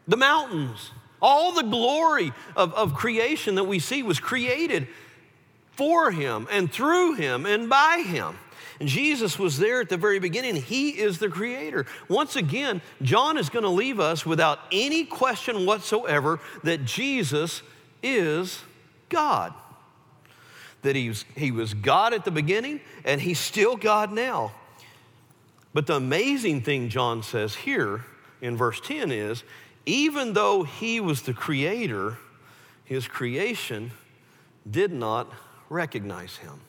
the 0.06 0.16
mountains, 0.16 0.92
all 1.20 1.50
the 1.50 1.64
glory 1.64 2.32
of, 2.54 2.72
of 2.74 2.94
creation 2.94 3.56
that 3.56 3.64
we 3.64 3.80
see 3.80 4.04
was 4.04 4.20
created 4.20 4.86
for 5.72 6.12
him 6.12 6.46
and 6.48 6.70
through 6.70 7.14
him 7.14 7.44
and 7.44 7.68
by 7.68 8.04
him. 8.06 8.38
And 8.78 8.88
Jesus 8.88 9.36
was 9.36 9.58
there 9.58 9.80
at 9.80 9.88
the 9.88 9.96
very 9.96 10.20
beginning. 10.20 10.54
He 10.54 10.90
is 10.90 11.18
the 11.18 11.28
creator. 11.28 11.86
Once 12.08 12.36
again, 12.36 12.80
John 13.02 13.36
is 13.36 13.50
going 13.50 13.64
to 13.64 13.68
leave 13.68 13.98
us 13.98 14.24
without 14.24 14.60
any 14.70 15.04
question 15.04 15.66
whatsoever 15.66 16.38
that 16.62 16.84
Jesus 16.84 17.62
is 18.00 18.62
God. 19.08 19.52
That 20.82 20.96
he 20.96 21.08
was, 21.08 21.24
he 21.36 21.50
was 21.50 21.74
God 21.74 22.14
at 22.14 22.24
the 22.24 22.30
beginning 22.30 22.80
and 23.04 23.20
he's 23.20 23.38
still 23.38 23.76
God 23.76 24.12
now. 24.12 24.52
But 25.72 25.86
the 25.86 25.94
amazing 25.94 26.62
thing 26.62 26.88
John 26.88 27.22
says 27.22 27.54
here 27.54 28.04
in 28.40 28.56
verse 28.56 28.80
10 28.80 29.12
is 29.12 29.44
even 29.86 30.32
though 30.32 30.62
he 30.62 31.00
was 31.00 31.22
the 31.22 31.34
creator, 31.34 32.18
his 32.84 33.08
creation 33.08 33.92
did 34.68 34.92
not 34.92 35.32
recognize 35.68 36.36
him. 36.36 36.60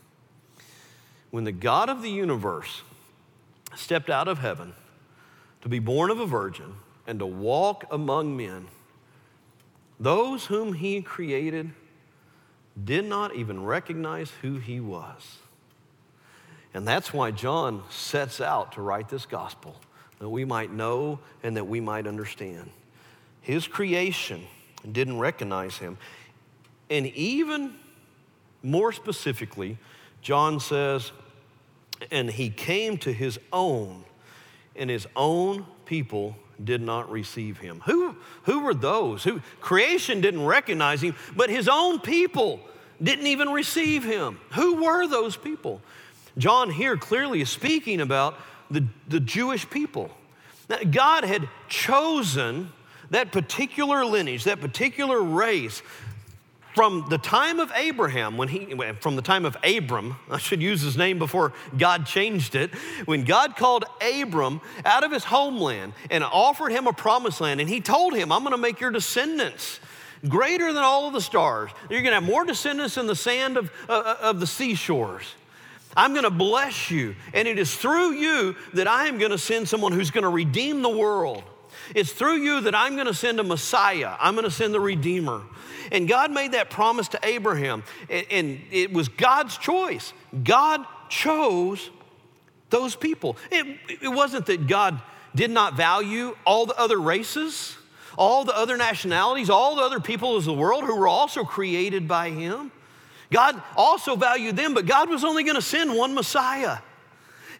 When 1.31 1.43
the 1.43 1.51
God 1.51 1.89
of 1.89 2.01
the 2.01 2.09
universe 2.09 2.83
stepped 3.75 4.09
out 4.09 4.27
of 4.27 4.39
heaven 4.39 4.73
to 5.61 5.69
be 5.69 5.79
born 5.79 6.11
of 6.11 6.19
a 6.19 6.25
virgin 6.25 6.75
and 7.07 7.19
to 7.19 7.25
walk 7.25 7.85
among 7.91 8.35
men, 8.35 8.67
those 9.99 10.45
whom 10.45 10.73
he 10.73 11.01
created 11.01 11.71
did 12.83 13.05
not 13.05 13.35
even 13.35 13.63
recognize 13.63 14.31
who 14.41 14.57
he 14.57 14.79
was. 14.79 15.37
And 16.73 16.87
that's 16.87 17.13
why 17.13 17.31
John 17.31 17.83
sets 17.89 18.39
out 18.39 18.73
to 18.73 18.81
write 18.81 19.09
this 19.09 19.25
gospel, 19.25 19.75
that 20.19 20.29
we 20.29 20.45
might 20.45 20.71
know 20.71 21.19
and 21.43 21.57
that 21.57 21.67
we 21.67 21.79
might 21.79 22.07
understand. 22.07 22.69
His 23.41 23.67
creation 23.67 24.47
didn't 24.89 25.19
recognize 25.19 25.77
him. 25.77 25.97
And 26.89 27.07
even 27.07 27.73
more 28.63 28.91
specifically, 28.91 29.77
John 30.21 30.59
says, 30.59 31.11
and 32.09 32.29
he 32.29 32.49
came 32.49 32.97
to 32.99 33.11
his 33.11 33.39
own, 33.51 34.03
and 34.75 34.89
his 34.89 35.07
own 35.15 35.65
people 35.85 36.35
did 36.63 36.81
not 36.81 37.11
receive 37.11 37.57
him. 37.57 37.81
Who, 37.85 38.15
who 38.43 38.61
were 38.61 38.73
those? 38.73 39.23
Who 39.23 39.41
creation 39.59 40.21
didn't 40.21 40.45
recognize 40.45 41.01
him, 41.01 41.15
but 41.35 41.49
his 41.49 41.67
own 41.67 41.99
people 41.99 42.59
didn't 43.01 43.27
even 43.27 43.49
receive 43.49 44.03
him. 44.03 44.39
Who 44.53 44.83
were 44.83 45.07
those 45.07 45.35
people? 45.35 45.81
John 46.37 46.69
here 46.69 46.97
clearly 46.97 47.41
is 47.41 47.49
speaking 47.49 47.99
about 48.01 48.37
the, 48.69 48.85
the 49.07 49.19
Jewish 49.19 49.69
people. 49.69 50.09
Now, 50.69 50.77
God 50.89 51.23
had 51.23 51.49
chosen 51.67 52.71
that 53.09 53.31
particular 53.31 54.05
lineage, 54.05 54.45
that 54.45 54.61
particular 54.61 55.21
race 55.21 55.81
from 56.73 57.05
the 57.09 57.17
time 57.17 57.59
of 57.59 57.69
Abraham, 57.75 58.37
when 58.37 58.47
he, 58.47 58.73
from 59.01 59.17
the 59.17 59.21
time 59.21 59.43
of 59.43 59.57
Abram, 59.63 60.15
I 60.29 60.37
should 60.37 60.61
use 60.61 60.81
his 60.81 60.95
name 60.95 61.19
before 61.19 61.51
God 61.77 62.05
changed 62.05 62.55
it, 62.55 62.73
when 63.05 63.25
God 63.25 63.57
called 63.57 63.83
Abram 64.01 64.61
out 64.85 65.03
of 65.03 65.11
his 65.11 65.25
homeland 65.25 65.91
and 66.09 66.23
offered 66.23 66.71
him 66.71 66.87
a 66.87 66.93
promised 66.93 67.41
land, 67.41 67.59
and 67.59 67.69
he 67.69 67.81
told 67.81 68.15
him, 68.15 68.31
I'm 68.31 68.43
gonna 68.43 68.57
make 68.57 68.79
your 68.79 68.91
descendants 68.91 69.81
greater 70.27 70.73
than 70.73 70.83
all 70.83 71.07
of 71.07 71.13
the 71.13 71.21
stars. 71.21 71.71
You're 71.89 72.01
gonna 72.01 72.15
have 72.15 72.23
more 72.23 72.45
descendants 72.45 72.95
than 72.95 73.07
the 73.07 73.15
sand 73.15 73.57
of, 73.57 73.71
uh, 73.89 73.93
uh 73.93 74.17
of 74.21 74.39
the 74.39 74.47
seashores. 74.47 75.25
I'm 75.95 76.13
gonna 76.13 76.29
bless 76.29 76.89
you, 76.89 77.15
and 77.33 77.47
it 77.47 77.59
is 77.59 77.75
through 77.75 78.13
you 78.13 78.55
that 78.73 78.87
I 78.87 79.07
am 79.07 79.17
gonna 79.17 79.37
send 79.37 79.67
someone 79.67 79.91
who's 79.91 80.11
gonna 80.11 80.29
redeem 80.29 80.81
the 80.81 80.89
world. 80.89 81.43
It's 81.95 82.11
through 82.11 82.37
you 82.37 82.61
that 82.61 82.75
I'm 82.75 82.95
going 82.95 83.07
to 83.07 83.13
send 83.13 83.39
a 83.39 83.43
Messiah. 83.43 84.15
I'm 84.19 84.35
going 84.35 84.45
to 84.45 84.51
send 84.51 84.73
the 84.73 84.79
Redeemer. 84.79 85.41
And 85.91 86.07
God 86.07 86.31
made 86.31 86.53
that 86.53 86.69
promise 86.69 87.09
to 87.09 87.19
Abraham, 87.23 87.83
and 88.09 88.61
it 88.71 88.93
was 88.93 89.09
God's 89.09 89.57
choice. 89.57 90.13
God 90.43 90.85
chose 91.09 91.89
those 92.69 92.95
people. 92.95 93.35
It, 93.51 93.77
it 94.01 94.07
wasn't 94.07 94.45
that 94.45 94.67
God 94.67 95.01
did 95.35 95.51
not 95.51 95.75
value 95.75 96.35
all 96.45 96.65
the 96.65 96.79
other 96.79 96.99
races, 96.99 97.75
all 98.17 98.43
the 98.43 98.55
other 98.55 98.77
nationalities, 98.77 99.49
all 99.49 99.75
the 99.75 99.81
other 99.81 99.99
people 99.99 100.35
of 100.35 100.45
the 100.45 100.53
world 100.53 100.83
who 100.83 100.95
were 100.95 101.07
also 101.07 101.43
created 101.43 102.07
by 102.07 102.29
Him. 102.29 102.71
God 103.31 103.61
also 103.77 104.15
valued 104.15 104.57
them, 104.57 104.73
but 104.73 104.85
God 104.85 105.09
was 105.09 105.23
only 105.23 105.43
going 105.43 105.55
to 105.55 105.61
send 105.61 105.95
one 105.95 106.13
Messiah. 106.13 106.79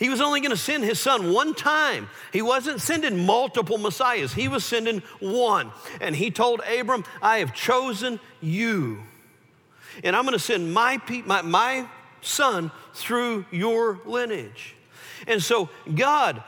He 0.02 0.10
was 0.10 0.20
only 0.20 0.42
going 0.42 0.50
to 0.50 0.58
send 0.58 0.84
his 0.84 1.00
son 1.00 1.32
one 1.32 1.54
time. 1.54 2.10
He 2.34 2.42
wasn't 2.42 2.82
sending 2.82 3.24
multiple 3.24 3.78
messiahs, 3.78 4.34
he 4.34 4.48
was 4.48 4.66
sending 4.66 5.04
one. 5.20 5.72
And 6.02 6.16
he 6.16 6.32
told 6.32 6.62
Abram, 6.62 7.06
I 7.22 7.38
have 7.38 7.54
chosen 7.54 8.20
you. 8.42 9.04
And 10.04 10.16
I'm 10.16 10.24
going 10.24 10.34
to 10.34 10.40
send 10.40 10.74
my, 10.74 11.00
my, 11.26 11.44
my 11.44 11.88
son 12.22 12.72
through 12.96 13.46
your 13.52 14.00
lineage. 14.04 14.76
And 15.28 15.42
so 15.42 15.70
God 15.94 16.42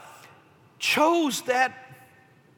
chose 0.79 1.43
that 1.43 1.82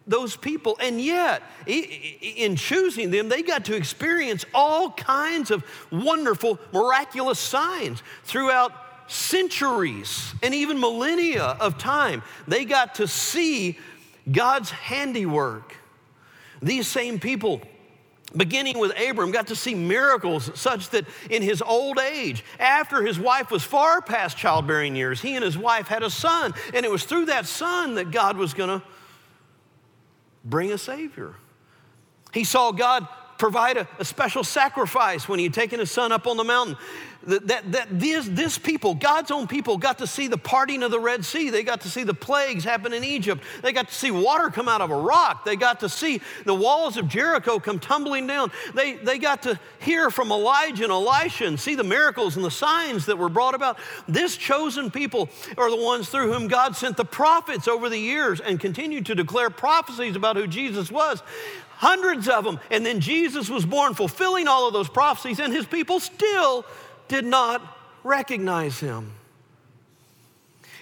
those 0.08 0.36
people. 0.36 0.78
And 0.80 1.02
yet, 1.02 1.42
in 1.66 2.56
choosing 2.56 3.12
them, 3.12 3.30
they 3.30 3.42
got 3.42 3.66
to 3.66 3.76
experience 3.76 4.46
all 4.54 4.92
kinds 4.92 5.52
of 5.52 5.64
wonderful, 5.92 6.60
miraculous 6.72 7.40
signs 7.40 8.04
throughout 8.24 8.72
centuries 9.08 10.34
and 10.42 10.54
even 10.54 10.80
millennia 10.80 11.44
of 11.44 11.78
time. 11.78 12.24
They 12.48 12.66
got 12.66 12.96
to 12.96 13.08
see 13.08 13.78
God's 14.32 14.72
handiwork. 14.72 15.76
These 16.62 16.88
same 16.88 17.20
people, 17.20 17.62
beginning 18.36 18.80
with 18.80 18.92
Abram, 19.00 19.32
got 19.32 19.48
to 19.48 19.56
see 19.56 19.76
miracles 19.76 20.50
such 20.56 20.90
that 20.90 21.06
in 21.30 21.44
his 21.44 21.62
old 21.62 22.00
age, 22.00 22.44
after 22.60 23.04
his 23.04 23.20
wife 23.20 23.52
was 23.52 23.64
far 23.64 24.02
past 24.02 24.38
childbearing 24.38 24.96
years, 24.96 25.22
he 25.22 25.36
and 25.36 25.44
his 25.44 25.58
wife 25.58 25.88
had 25.88 26.02
a 26.02 26.10
son. 26.10 26.54
And 26.74 26.86
it 26.86 26.92
was 26.92 27.04
through 27.04 27.26
that 27.26 27.46
son 27.46 27.96
that 27.96 28.12
God 28.12 28.38
was 28.38 28.54
going 28.54 28.80
to 28.80 28.86
bring 30.46 30.72
a 30.72 30.78
Savior. 30.78 31.36
He 32.34 32.44
saw 32.44 32.72
God 32.72 33.08
provide 33.38 33.78
a, 33.78 33.88
a, 34.00 34.06
special 34.06 34.44
sacrifice 34.44 35.28
when 35.28 35.40
he 35.40 35.46
had 35.46 35.54
taken 35.54 35.80
his 35.80 35.92
son 35.92 36.12
up 36.12 36.26
on 36.26 36.38
the 36.38 36.44
mountain. 36.44 36.78
That, 37.28 37.48
that, 37.48 37.72
that 37.72 38.00
this, 38.00 38.28
this 38.28 38.58
people, 38.58 38.94
God's 38.94 39.32
own 39.32 39.48
people, 39.48 39.78
got 39.78 39.98
to 39.98 40.08
see 40.08 40.28
the 40.28 40.38
parting 40.38 40.84
of 40.84 40.92
the 40.92 41.00
Red 41.00 41.26
Sea. 41.26 41.50
They 41.50 41.64
got 41.64 41.82
to 41.82 41.90
see 41.90 42.04
the 42.04 42.14
plagues 42.14 42.64
happen 42.64 42.94
in 42.94 43.04
Egypt. 43.04 43.44
They 43.64 43.74
got 43.74 43.88
to 43.88 43.94
see 43.94 44.12
water 44.12 44.50
come 44.50 44.70
out 44.70 44.82
of 44.82 44.92
a 44.92 44.96
rock. 44.96 45.44
They 45.44 45.56
got 45.56 45.80
to 45.80 45.90
see 45.90 46.22
the 46.46 46.54
walls 46.54 46.98
of 46.98 47.08
Jericho 47.08 47.60
come 47.60 47.80
tumbling 47.80 48.28
down. 48.28 48.52
They, 48.76 48.94
they 48.94 49.18
got 49.18 49.44
to 49.44 49.60
hear 49.80 50.12
from 50.12 50.32
Elijah 50.32 50.84
and 50.84 50.92
Elisha 50.92 51.46
and 51.46 51.60
see 51.60 51.74
the 51.74 51.84
miracles 51.84 52.36
and 52.36 52.46
the 52.46 52.52
signs 52.52 53.08
that 53.08 53.18
were 53.18 53.30
brought 53.30 53.56
about. 53.56 53.80
This 54.08 54.38
chosen 54.38 54.92
people 54.92 55.30
are 55.58 55.72
the 55.72 55.84
ones 55.84 56.10
through 56.10 56.32
whom 56.32 56.48
God 56.48 56.76
sent 56.76 56.96
the 56.96 57.06
prophets 57.06 57.68
over 57.68 57.90
the 57.90 57.98
years 57.98 58.40
and 58.40 58.60
continued 58.60 59.08
to 59.08 59.16
declare 59.16 59.50
prophecies 59.50 60.16
about 60.16 60.36
who 60.36 60.46
Jesus 60.46 60.92
was 60.92 61.24
hundreds 61.78 62.28
of 62.30 62.44
them. 62.44 62.60
And 62.72 62.86
then 62.86 63.00
Jesus 63.00 63.50
was 63.50 63.66
born, 63.66 63.94
fulfilling 63.94 64.48
all 64.48 64.68
of 64.68 64.74
those 64.74 64.90
prophecies, 64.90 65.40
and 65.40 65.54
his 65.54 65.66
people 65.66 66.00
still 66.00 66.66
did 67.08 67.26
not 67.26 67.62
recognize 68.04 68.80
him. 68.80 69.12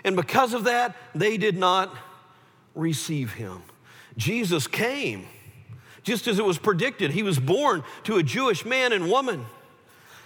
And 0.04 0.16
because 0.16 0.54
of 0.54 0.66
that, 0.66 0.96
they 1.16 1.38
did 1.38 1.58
not 1.58 1.96
receive 2.76 3.34
him. 3.34 3.62
Jesus 4.18 4.68
came 4.68 5.26
just 6.04 6.28
as 6.28 6.38
it 6.38 6.46
was 6.46 6.58
predicted. 6.58 7.12
He 7.12 7.24
was 7.24 7.40
born 7.40 7.84
to 8.04 8.18
a 8.18 8.24
Jewish 8.24 8.66
man 8.66 8.92
and 8.94 9.10
woman, 9.10 9.46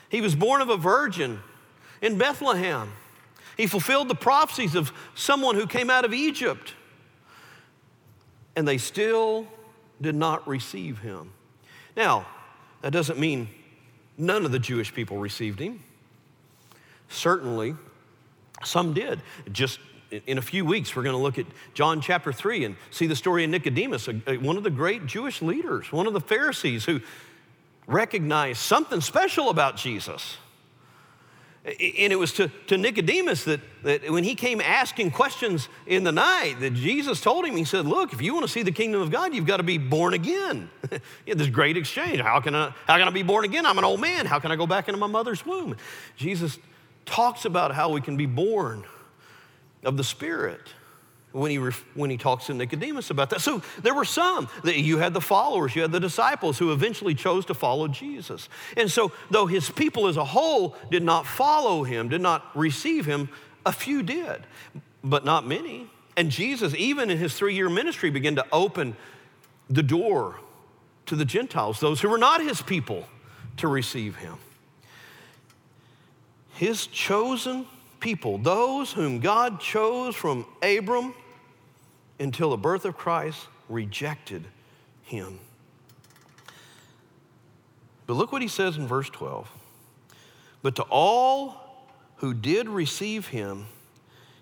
he 0.09 0.21
was 0.21 0.35
born 0.35 0.61
of 0.61 0.69
a 0.69 0.77
virgin 0.77 1.39
in 2.01 2.17
Bethlehem. 2.17 2.91
He 3.57 3.67
fulfilled 3.67 4.07
the 4.07 4.15
prophecies 4.15 4.75
of 4.75 4.93
someone 5.15 5.55
who 5.55 5.65
came 5.65 5.89
out 5.89 6.05
of 6.05 6.13
Egypt. 6.13 6.75
And 8.55 8.67
they 8.67 8.77
still 8.77 9.47
did 9.99 10.15
not 10.15 10.47
receive 10.47 10.99
him. 10.99 11.33
Now, 11.95 12.27
that 12.81 12.91
doesn't 12.91 13.19
mean 13.19 13.49
none 14.17 14.45
of 14.45 14.51
the 14.51 14.59
Jewish 14.59 14.93
people 14.93 15.17
received 15.17 15.59
him. 15.59 15.83
Certainly, 17.09 17.75
some 18.63 18.93
did. 18.93 19.21
Just 19.51 19.79
in 20.25 20.37
a 20.37 20.41
few 20.41 20.65
weeks, 20.65 20.95
we're 20.95 21.03
going 21.03 21.15
to 21.15 21.21
look 21.21 21.37
at 21.37 21.45
John 21.73 22.01
chapter 22.01 22.33
3 22.33 22.65
and 22.65 22.75
see 22.91 23.07
the 23.07 23.15
story 23.15 23.43
of 23.43 23.49
Nicodemus, 23.49 24.07
one 24.07 24.57
of 24.57 24.63
the 24.63 24.69
great 24.69 25.05
Jewish 25.05 25.41
leaders, 25.41 25.91
one 25.91 26.07
of 26.07 26.13
the 26.13 26.21
Pharisees 26.21 26.85
who 26.85 27.01
recognized 27.85 28.59
something 28.59 29.01
special 29.01 29.49
about 29.49 29.77
Jesus. 29.77 30.37
And 31.67 32.13
it 32.13 32.17
was 32.17 32.31
to, 32.33 32.49
to 32.67 32.77
Nicodemus 32.77 33.43
that, 33.43 33.59
that 33.83 34.09
when 34.09 34.23
he 34.23 34.35
came 34.35 34.61
asking 34.61 35.11
questions 35.11 35.67
in 35.85 36.05
the 36.05 36.13
night, 36.13 36.55
that 36.61 36.73
Jesus 36.73 37.19
told 37.19 37.45
him, 37.45 37.57
he 37.57 37.65
said, 37.65 37.85
Look, 37.85 38.13
if 38.13 38.21
you 38.21 38.33
want 38.33 38.45
to 38.45 38.51
see 38.51 38.63
the 38.63 38.71
kingdom 38.71 39.01
of 39.01 39.11
God, 39.11 39.33
you've 39.33 39.45
got 39.45 39.57
to 39.57 39.63
be 39.63 39.77
born 39.77 40.13
again. 40.13 40.69
this 41.25 41.49
great 41.49 41.75
exchange. 41.75 42.21
How 42.21 42.39
can, 42.39 42.55
I, 42.55 42.73
how 42.87 42.97
can 42.97 43.07
I 43.09 43.11
be 43.11 43.23
born 43.23 43.43
again? 43.43 43.65
I'm 43.65 43.77
an 43.77 43.83
old 43.83 43.99
man. 43.99 44.25
How 44.25 44.39
can 44.39 44.49
I 44.49 44.55
go 44.55 44.65
back 44.65 44.87
into 44.87 44.97
my 44.97 45.07
mother's 45.07 45.45
womb? 45.45 45.75
Jesus 46.15 46.57
talks 47.05 47.43
about 47.43 47.73
how 47.73 47.89
we 47.89 47.99
can 47.99 48.15
be 48.15 48.25
born 48.25 48.85
of 49.83 49.97
the 49.97 50.05
Spirit 50.05 50.61
when 51.37 51.51
he, 51.51 51.57
when 51.93 52.09
he 52.09 52.17
talks 52.17 52.47
to 52.47 52.53
Nicodemus 52.53 53.09
about 53.09 53.29
that. 53.29 53.41
So 53.41 53.61
there 53.83 53.93
were 53.93 54.05
some 54.05 54.49
that 54.63 54.79
you 54.79 54.97
had 54.97 55.13
the 55.13 55.21
followers, 55.21 55.75
you 55.75 55.83
had 55.83 55.91
the 55.91 55.99
disciples 55.99 56.57
who 56.57 56.71
eventually 56.71 57.13
chose 57.13 57.45
to 57.45 57.53
follow 57.53 57.87
Jesus. 57.87 58.49
And 58.75 58.91
so, 58.91 59.11
though 59.29 59.45
his 59.45 59.69
people 59.69 60.07
as 60.07 60.17
a 60.17 60.25
whole 60.25 60.75
did 60.89 61.03
not 61.03 61.25
follow 61.25 61.83
him, 61.83 62.09
did 62.09 62.21
not 62.21 62.43
receive 62.55 63.05
him, 63.05 63.29
a 63.65 63.71
few 63.71 64.01
did, 64.01 64.47
but 65.03 65.25
not 65.25 65.45
many. 65.45 65.87
And 66.15 66.31
Jesus, 66.31 66.73
even 66.75 67.11
in 67.11 67.17
his 67.17 67.35
three 67.35 67.53
year 67.53 67.69
ministry, 67.69 68.09
began 68.09 68.35
to 68.35 68.45
open 68.51 68.95
the 69.69 69.83
door 69.83 70.39
to 71.05 71.15
the 71.15 71.25
Gentiles, 71.25 71.79
those 71.79 72.01
who 72.01 72.09
were 72.09 72.17
not 72.17 72.41
his 72.41 72.61
people, 72.61 73.07
to 73.57 73.67
receive 73.67 74.15
him. 74.17 74.37
His 76.53 76.87
chosen 76.87 77.67
people, 77.99 78.39
those 78.39 78.91
whom 78.91 79.19
God 79.19 79.59
chose 79.59 80.15
from 80.15 80.45
Abram 80.61 81.13
until 82.19 82.49
the 82.49 82.57
birth 82.57 82.85
of 82.85 82.97
Christ, 82.97 83.47
rejected 83.69 84.45
him. 85.03 85.39
But 88.05 88.13
look 88.13 88.31
what 88.31 88.41
he 88.41 88.47
says 88.47 88.77
in 88.77 88.87
verse 88.87 89.09
12. 89.09 89.49
But 90.61 90.75
to 90.77 90.83
all 90.83 91.89
who 92.17 92.33
did 92.33 92.67
receive 92.69 93.27
him, 93.27 93.67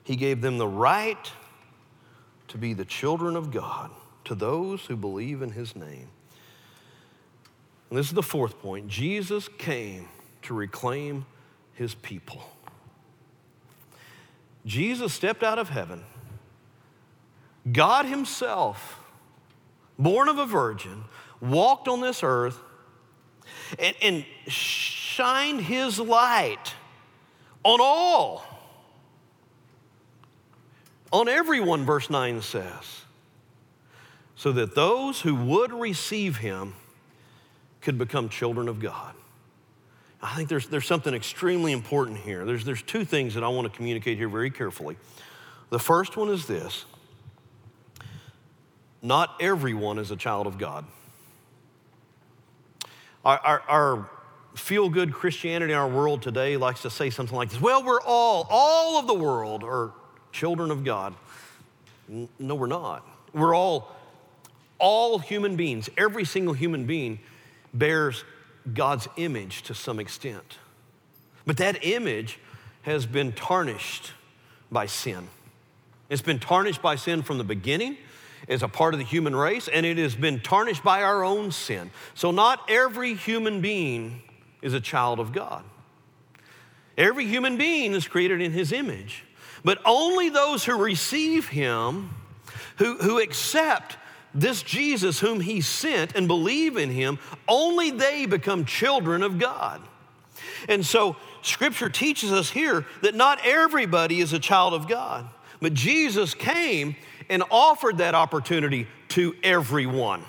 he 0.03 0.15
gave 0.15 0.41
them 0.41 0.57
the 0.57 0.67
right 0.67 1.31
to 2.47 2.57
be 2.57 2.73
the 2.73 2.85
children 2.85 3.35
of 3.35 3.51
God, 3.51 3.91
to 4.25 4.35
those 4.35 4.85
who 4.85 4.95
believe 4.95 5.41
in 5.41 5.51
his 5.51 5.75
name. 5.75 6.07
And 7.89 7.99
this 7.99 8.07
is 8.07 8.13
the 8.13 8.23
fourth 8.23 8.59
point 8.61 8.88
Jesus 8.88 9.47
came 9.57 10.07
to 10.43 10.53
reclaim 10.53 11.25
his 11.73 11.95
people. 11.95 12.43
Jesus 14.65 15.13
stepped 15.13 15.43
out 15.43 15.59
of 15.59 15.69
heaven. 15.69 16.03
God 17.71 18.06
Himself, 18.06 18.99
born 19.97 20.30
of 20.30 20.38
a 20.38 20.45
virgin, 20.45 21.04
walked 21.41 21.88
on 21.88 22.01
this 22.01 22.23
earth 22.23 22.60
and, 23.80 23.95
and 24.01 24.25
shined 24.47 25.62
His 25.62 25.99
light 25.99 26.73
on 27.63 27.80
all, 27.82 28.45
on 31.12 31.28
everyone, 31.28 31.86
verse 31.86 32.10
9 32.10 32.41
says, 32.41 33.01
so 34.36 34.51
that 34.51 34.75
those 34.75 35.21
who 35.21 35.34
would 35.34 35.71
receive 35.71 36.38
Him 36.38 36.73
could 37.82 37.97
become 37.97 38.30
children 38.30 38.67
of 38.67 38.80
God. 38.80 39.15
I 40.21 40.36
think 40.36 40.49
there's, 40.49 40.67
there's 40.67 40.88
something 40.88 41.13
extremely 41.13 41.71
important 41.71 42.17
here. 42.17 42.45
There's, 42.45 42.65
there's 42.65 42.82
two 42.82 43.06
things 43.06 43.36
that 43.36 43.43
I 43.43 43.47
want 43.47 43.71
to 43.71 43.75
communicate 43.75 44.17
here 44.17 44.28
very 44.28 44.49
carefully. 44.49 44.97
The 45.69 45.80
first 45.80 46.17
one 46.17 46.30
is 46.30 46.47
this 46.47 46.86
not 49.01 49.36
everyone 49.39 49.99
is 49.99 50.12
a 50.12 50.15
child 50.15 50.47
of 50.47 50.58
God. 50.58 50.86
Our, 53.23 53.39
our, 53.39 53.62
our 53.67 54.10
feel 54.55 54.89
good 54.89 55.13
Christianity 55.13 55.73
in 55.73 55.79
our 55.79 55.88
world 55.88 56.21
today 56.21 56.58
likes 56.58 56.81
to 56.84 56.89
say 56.89 57.10
something 57.10 57.36
like 57.36 57.49
this 57.49 57.62
Well, 57.62 57.84
we're 57.84 58.01
all, 58.01 58.47
all 58.49 58.99
of 58.99 59.08
the 59.08 59.13
world 59.13 59.63
are 59.63 59.91
children 60.31 60.71
of 60.71 60.84
God. 60.84 61.13
No, 62.39 62.55
we're 62.55 62.67
not. 62.67 63.08
We're 63.34 63.55
all, 63.55 63.95
all 64.79 65.19
human 65.19 65.55
beings, 65.55 65.89
every 65.97 66.23
single 66.23 66.53
human 66.53 66.86
being 66.86 67.19
bears 67.73 68.23
God's 68.73 69.08
image 69.17 69.63
to 69.63 69.73
some 69.73 69.99
extent. 69.99 70.58
But 71.45 71.58
that 71.58 71.84
image 71.84 72.39
has 72.84 73.05
been 73.05 73.31
tarnished 73.31 74.12
by 74.71 74.86
sin. 74.86 75.27
It's 76.10 76.21
been 76.21 76.39
tarnished 76.39 76.81
by 76.81 76.95
sin 76.95 77.23
from 77.23 77.38
the 77.38 77.43
beginning, 77.43 77.97
as 78.47 78.63
a 78.63 78.67
part 78.67 78.93
of 78.93 78.99
the 78.99 79.05
human 79.05 79.36
race, 79.36 79.67
and 79.67 79.86
it 79.86 79.97
has 79.97 80.15
been 80.15 80.39
tarnished 80.39 80.84
by 80.84 81.01
our 81.01 81.23
own 81.23 81.51
sin. 81.51 81.89
So, 82.13 82.31
not 82.31 82.69
every 82.69 83.15
human 83.15 83.62
being 83.62 84.21
is 84.62 84.73
a 84.73 84.81
child 84.81 85.19
of 85.19 85.34
God. 85.34 85.63
Every 86.97 87.25
human 87.25 87.58
being 87.58 87.93
is 87.93 88.08
created 88.08 88.41
in 88.41 88.51
his 88.51 88.71
image, 88.71 89.23
but 89.63 89.79
only 89.86 90.29
those 90.29 90.63
who 90.63 90.75
receive 90.75 91.49
him, 91.49 92.12
who, 92.77 92.97
who 92.97 93.19
accept 93.19 93.97
this 94.34 94.62
Jesus 94.62 95.19
whom 95.19 95.39
he 95.39 95.62
sent 95.62 96.15
and 96.15 96.27
believe 96.27 96.77
in 96.77 96.89
him, 96.89 97.19
only 97.47 97.91
they 97.91 98.25
become 98.25 98.65
children 98.65 99.23
of 99.23 99.39
God. 99.39 99.81
And 100.67 100.86
so, 100.86 101.15
scripture 101.41 101.89
teaches 101.89 102.31
us 102.31 102.49
here 102.49 102.86
that 103.01 103.15
not 103.15 103.39
everybody 103.43 104.19
is 104.19 104.34
a 104.34 104.39
child 104.39 104.73
of 104.73 104.88
God, 104.88 105.27
but 105.62 105.73
Jesus 105.73 106.34
came 106.34 106.95
and 107.29 107.43
offered 107.49 107.97
that 107.99 108.15
opportunity 108.15 108.88
to 109.09 109.35
everyone. 109.43 110.23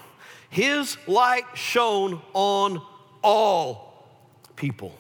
His 0.51 0.97
light 1.07 1.45
shone 1.55 2.21
on 2.33 2.81
all 3.23 4.07
people. 4.57 4.95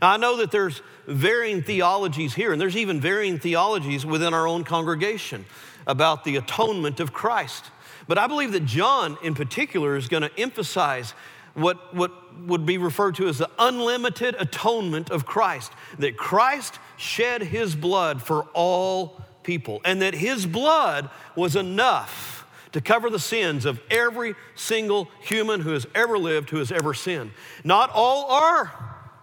Now, 0.00 0.12
I 0.12 0.16
know 0.16 0.38
that 0.38 0.50
there's 0.50 0.82
varying 1.06 1.62
theologies 1.62 2.34
here, 2.34 2.52
and 2.52 2.60
there's 2.60 2.76
even 2.76 3.00
varying 3.00 3.38
theologies 3.38 4.04
within 4.06 4.34
our 4.34 4.46
own 4.48 4.64
congregation 4.64 5.44
about 5.86 6.24
the 6.24 6.36
atonement 6.36 7.00
of 7.00 7.12
Christ. 7.12 7.66
But 8.08 8.18
I 8.18 8.26
believe 8.26 8.52
that 8.52 8.64
John, 8.64 9.16
in 9.22 9.34
particular, 9.34 9.96
is 9.96 10.08
going 10.08 10.22
to 10.22 10.40
emphasize 10.40 11.14
what, 11.54 11.94
what 11.94 12.10
would 12.40 12.64
be 12.64 12.78
referred 12.78 13.14
to 13.16 13.28
as 13.28 13.38
the 13.38 13.50
unlimited 13.58 14.34
atonement 14.38 15.10
of 15.10 15.26
Christ, 15.26 15.72
that 15.98 16.16
Christ 16.16 16.78
shed 16.96 17.42
his 17.42 17.74
blood 17.74 18.22
for 18.22 18.44
all 18.54 19.21
people, 19.42 19.80
and 19.84 20.02
that 20.02 20.14
his 20.14 20.46
blood 20.46 21.10
was 21.36 21.56
enough 21.56 22.46
to 22.72 22.80
cover 22.80 23.10
the 23.10 23.18
sins 23.18 23.64
of 23.64 23.80
every 23.90 24.34
single 24.54 25.08
human 25.20 25.60
who 25.60 25.72
has 25.72 25.86
ever 25.94 26.18
lived, 26.18 26.50
who 26.50 26.58
has 26.58 26.72
ever 26.72 26.94
sinned. 26.94 27.30
Not 27.64 27.90
all 27.92 28.30
are 28.30 28.72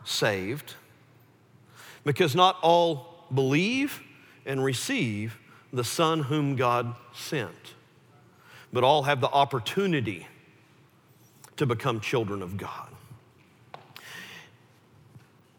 saved 0.04 0.76
because 2.04 2.36
not 2.36 2.58
all 2.62 3.26
believe 3.34 4.02
and 4.46 4.64
receive 4.64 5.38
the 5.74 5.84
Son 5.84 6.22
whom 6.22 6.56
God 6.56 6.96
sent, 7.14 7.76
but 8.72 8.84
all 8.84 9.04
have 9.04 9.22
the 9.22 9.30
opportunity 9.30 10.28
to 11.58 11.66
become 11.66 12.00
children 12.00 12.42
of 12.42 12.58
God. 12.58 12.88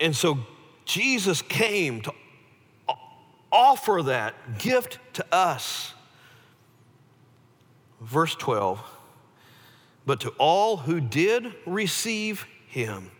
And 0.00 0.16
so 0.16 0.38
Jesus 0.84 1.42
came 1.42 2.00
to 2.02 2.12
offer 3.52 4.02
that 4.04 4.58
gift 4.58 4.98
to 5.14 5.24
us. 5.32 5.94
Verse 8.00 8.34
12, 8.34 8.82
but 10.06 10.20
to 10.20 10.30
all 10.38 10.78
who 10.78 11.00
did 11.00 11.52
receive 11.66 12.46
him, 12.66 13.10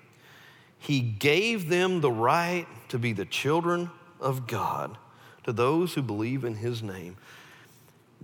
he 0.79 1.01
gave 1.01 1.69
them 1.69 2.01
the 2.01 2.11
right 2.11 2.67
to 2.89 2.99
be 2.99 3.13
the 3.13 3.27
children 3.27 3.91
of 4.21 4.47
God, 4.47 4.97
to 5.45 5.53
those 5.53 5.93
who 5.95 6.03
believe 6.03 6.45
in 6.45 6.55
his 6.55 6.83
name. 6.83 7.17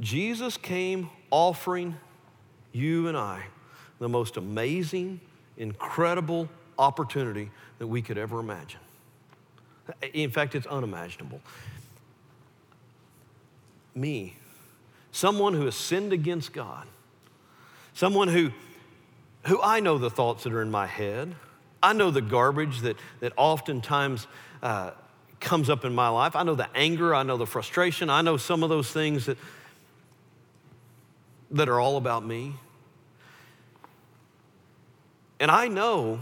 Jesus 0.00 0.56
came 0.56 1.10
offering 1.30 1.96
you 2.72 3.08
and 3.08 3.16
I 3.16 3.44
the 3.98 4.08
most 4.08 4.36
amazing, 4.36 5.20
incredible 5.56 6.48
opportunity 6.78 7.50
that 7.78 7.86
we 7.86 8.02
could 8.02 8.18
ever 8.18 8.40
imagine. 8.40 8.80
In 10.12 10.30
fact, 10.30 10.54
it's 10.54 10.66
unimaginable 10.66 11.40
me, 13.96 14.36
someone 15.10 15.54
who 15.54 15.64
has 15.64 15.74
sinned 15.74 16.12
against 16.12 16.52
God, 16.52 16.86
someone 17.94 18.28
who, 18.28 18.52
who 19.46 19.60
I 19.62 19.80
know 19.80 19.98
the 19.98 20.10
thoughts 20.10 20.44
that 20.44 20.52
are 20.52 20.62
in 20.62 20.70
my 20.70 20.86
head. 20.86 21.34
I 21.82 21.92
know 21.92 22.10
the 22.10 22.20
garbage 22.20 22.80
that, 22.80 22.96
that 23.20 23.32
oftentimes 23.36 24.26
uh, 24.62 24.90
comes 25.40 25.70
up 25.70 25.84
in 25.84 25.94
my 25.94 26.08
life. 26.08 26.36
I 26.36 26.42
know 26.42 26.54
the 26.54 26.68
anger, 26.74 27.14
I 27.14 27.22
know 27.22 27.36
the 27.36 27.46
frustration, 27.46 28.10
I 28.10 28.22
know 28.22 28.36
some 28.36 28.62
of 28.62 28.68
those 28.68 28.90
things 28.90 29.26
that, 29.26 29.38
that 31.52 31.68
are 31.68 31.80
all 31.80 31.96
about 31.96 32.24
me. 32.24 32.54
And 35.38 35.50
I 35.50 35.68
know 35.68 36.20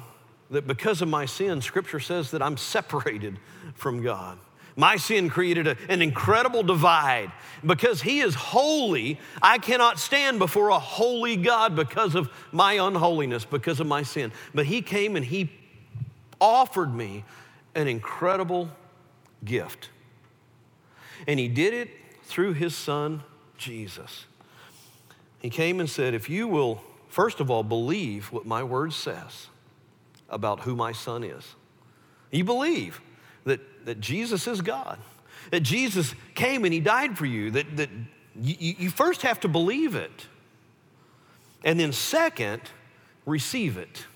that 0.51 0.67
because 0.67 1.03
of 1.03 1.09
my 1.09 1.27
sin, 1.27 1.61
Scripture 1.61 2.01
says 2.01 2.31
that 2.33 2.43
I'm 2.43 2.57
separated 2.57 3.39
from 3.75 4.03
God. 4.03 4.39
My 4.77 4.97
sin 4.97 5.31
created 5.31 5.67
a, 5.67 5.77
an 5.89 6.03
incredible 6.03 6.63
divide. 6.63 7.31
Because 7.65 8.03
He 8.03 8.21
is 8.21 8.35
holy, 8.35 9.19
I 9.41 9.59
cannot 9.59 9.99
stand 9.99 10.39
before 10.39 10.71
a 10.71 10.79
holy 10.79 11.37
God 11.37 11.77
because 11.77 12.15
of 12.15 12.31
my 12.53 12.75
unholiness, 12.75 13.45
because 13.45 13.81
of 13.81 13.87
my 13.87 14.03
sin. 14.03 14.33
But 14.55 14.67
He 14.67 14.83
came 14.83 15.17
and 15.17 15.25
He 15.25 15.51
offered 16.41 16.95
me 16.95 17.25
an 17.75 17.89
incredible 17.89 18.69
gift. 19.45 19.91
And 21.27 21.39
He 21.39 21.49
did 21.49 21.73
it 21.73 21.91
through 22.25 22.55
His 22.55 22.75
Son, 22.75 23.23
Jesus. 23.57 24.27
He 25.41 25.51
came 25.51 25.79
and 25.79 25.89
said, 25.89 26.15
If 26.15 26.29
you 26.29 26.49
will, 26.49 26.81
first 27.09 27.39
of 27.39 27.51
all, 27.51 27.63
believe 27.63 28.33
what 28.33 28.47
my 28.47 28.63
word 28.63 28.93
says 28.93 29.49
about 30.29 30.61
who 30.61 30.75
my 30.75 30.91
Son 30.91 31.23
is, 31.23 31.55
you 32.33 32.45
believe 32.45 33.01
that 33.45 33.61
that 33.85 34.01
Jesus 34.01 34.47
is 34.47 34.61
God, 34.61 34.99
that 35.51 35.61
Jesus 35.61 36.15
came 36.35 36.65
and 36.65 36.73
He 36.73 36.81
died 36.81 37.17
for 37.17 37.27
you, 37.27 37.51
that, 37.53 37.77
that 37.77 37.91
you, 38.41 38.75
you 38.79 38.91
first 38.91 39.23
have 39.23 39.41
to 39.41 39.49
believe 39.49 39.95
it. 39.95 40.27
And 41.65 41.81
then, 41.81 41.93
second, 41.93 42.63
receive 43.27 43.77
it. 43.77 44.07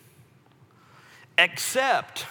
Accept. 1.39 2.27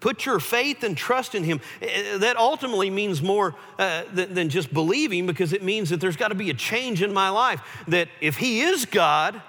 Put 0.00 0.24
your 0.24 0.40
faith 0.40 0.82
and 0.82 0.96
trust 0.96 1.34
in 1.34 1.44
Him. 1.44 1.60
Eh, 1.80 1.86
eh, 1.86 2.18
that 2.18 2.36
ultimately 2.36 2.90
means 2.90 3.22
more 3.22 3.54
uh, 3.78 4.02
than, 4.12 4.34
than 4.34 4.48
just 4.48 4.72
believing 4.72 5.26
because 5.26 5.52
it 5.52 5.62
means 5.62 5.90
that 5.90 6.00
there's 6.00 6.16
got 6.16 6.28
to 6.28 6.34
be 6.34 6.50
a 6.50 6.54
change 6.54 7.02
in 7.02 7.12
my 7.12 7.28
life. 7.28 7.60
That 7.88 8.08
if 8.20 8.38
He 8.38 8.62
is 8.62 8.86
God, 8.86 9.40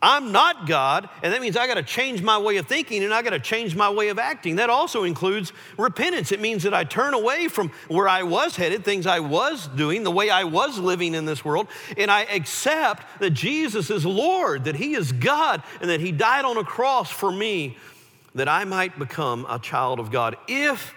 I'm 0.00 0.30
not 0.30 0.68
God, 0.68 1.08
and 1.24 1.32
that 1.32 1.40
means 1.40 1.56
I 1.56 1.66
got 1.66 1.74
to 1.74 1.82
change 1.82 2.22
my 2.22 2.38
way 2.38 2.58
of 2.58 2.66
thinking 2.66 3.02
and 3.02 3.12
I 3.12 3.22
got 3.22 3.30
to 3.30 3.40
change 3.40 3.74
my 3.74 3.90
way 3.90 4.10
of 4.10 4.18
acting. 4.18 4.56
That 4.56 4.70
also 4.70 5.02
includes 5.02 5.52
repentance. 5.76 6.30
It 6.30 6.40
means 6.40 6.62
that 6.62 6.72
I 6.72 6.84
turn 6.84 7.14
away 7.14 7.48
from 7.48 7.70
where 7.88 8.08
I 8.08 8.22
was 8.22 8.54
headed, 8.54 8.84
things 8.84 9.06
I 9.06 9.18
was 9.18 9.66
doing, 9.66 10.04
the 10.04 10.10
way 10.12 10.30
I 10.30 10.44
was 10.44 10.78
living 10.78 11.14
in 11.14 11.24
this 11.24 11.44
world, 11.44 11.66
and 11.96 12.12
I 12.12 12.22
accept 12.22 13.20
that 13.20 13.30
Jesus 13.30 13.90
is 13.90 14.06
Lord, 14.06 14.64
that 14.64 14.76
He 14.76 14.94
is 14.94 15.10
God, 15.10 15.64
and 15.80 15.90
that 15.90 16.00
He 16.00 16.12
died 16.12 16.44
on 16.44 16.56
a 16.56 16.64
cross 16.64 17.10
for 17.10 17.32
me 17.32 17.76
that 18.36 18.48
I 18.48 18.64
might 18.64 18.96
become 19.00 19.46
a 19.48 19.58
child 19.58 19.98
of 19.98 20.12
God. 20.12 20.36
If 20.46 20.94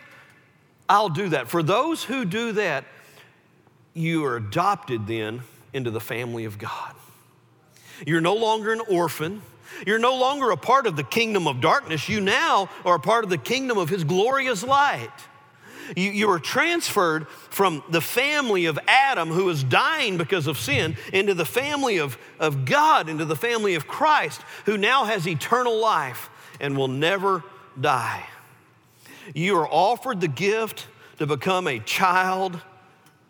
I'll 0.88 1.10
do 1.10 1.30
that, 1.30 1.48
for 1.48 1.64
those 1.64 2.04
who 2.04 2.24
do 2.24 2.52
that, 2.52 2.86
you 3.96 4.24
are 4.26 4.36
adopted 4.36 5.08
then 5.08 5.42
into 5.74 5.90
the 5.90 6.00
family 6.00 6.46
of 6.46 6.60
God. 6.60 6.94
You're 8.06 8.22
no 8.22 8.36
longer 8.36 8.74
an 8.74 8.82
orphan. 8.90 9.42
You're 9.86 10.00
no 10.00 10.18
longer 10.18 10.52
a 10.52 10.58
part 10.58 10.86
of 10.86 10.96
the 10.96 11.04
kingdom 11.04 11.48
of 11.48 11.62
darkness. 11.62 12.10
You 12.10 12.22
now 12.22 12.70
are 12.86 12.96
a 12.96 13.00
part 13.00 13.24
of 13.24 13.30
the 13.30 13.38
kingdom 13.38 13.78
of 13.78 13.90
his 13.90 14.04
glorious 14.04 14.64
light. 14.64 15.10
You, 15.96 16.12
you 16.12 16.30
are 16.30 16.40
transferred 16.40 17.28
from 17.28 17.84
the 17.90 18.02
family 18.02 18.66
of 18.66 18.80
Adam, 18.88 19.30
who 19.30 19.50
is 19.50 19.64
dying 19.64 20.18
because 20.18 20.48
of 20.48 20.58
sin, 20.58 20.96
into 21.12 21.34
the 21.34 21.46
family 21.46 21.98
of, 21.98 22.18
of 22.40 22.66
God, 22.66 23.10
into 23.10 23.26
the 23.26 23.36
family 23.36 23.76
of 23.76 23.88
Christ, 23.88 24.42
who 24.66 24.78
now 24.78 25.06
has 25.06 25.28
eternal 25.28 25.78
life 25.78 26.30
and 26.60 26.78
will 26.78 26.88
never 26.88 27.44
die. 27.80 28.26
You 29.34 29.58
are 29.58 29.68
offered 29.68 30.22
the 30.22 30.28
gift 30.28 30.88
to 31.18 31.28
become 31.28 31.68
a 31.68 31.80
child 31.80 32.60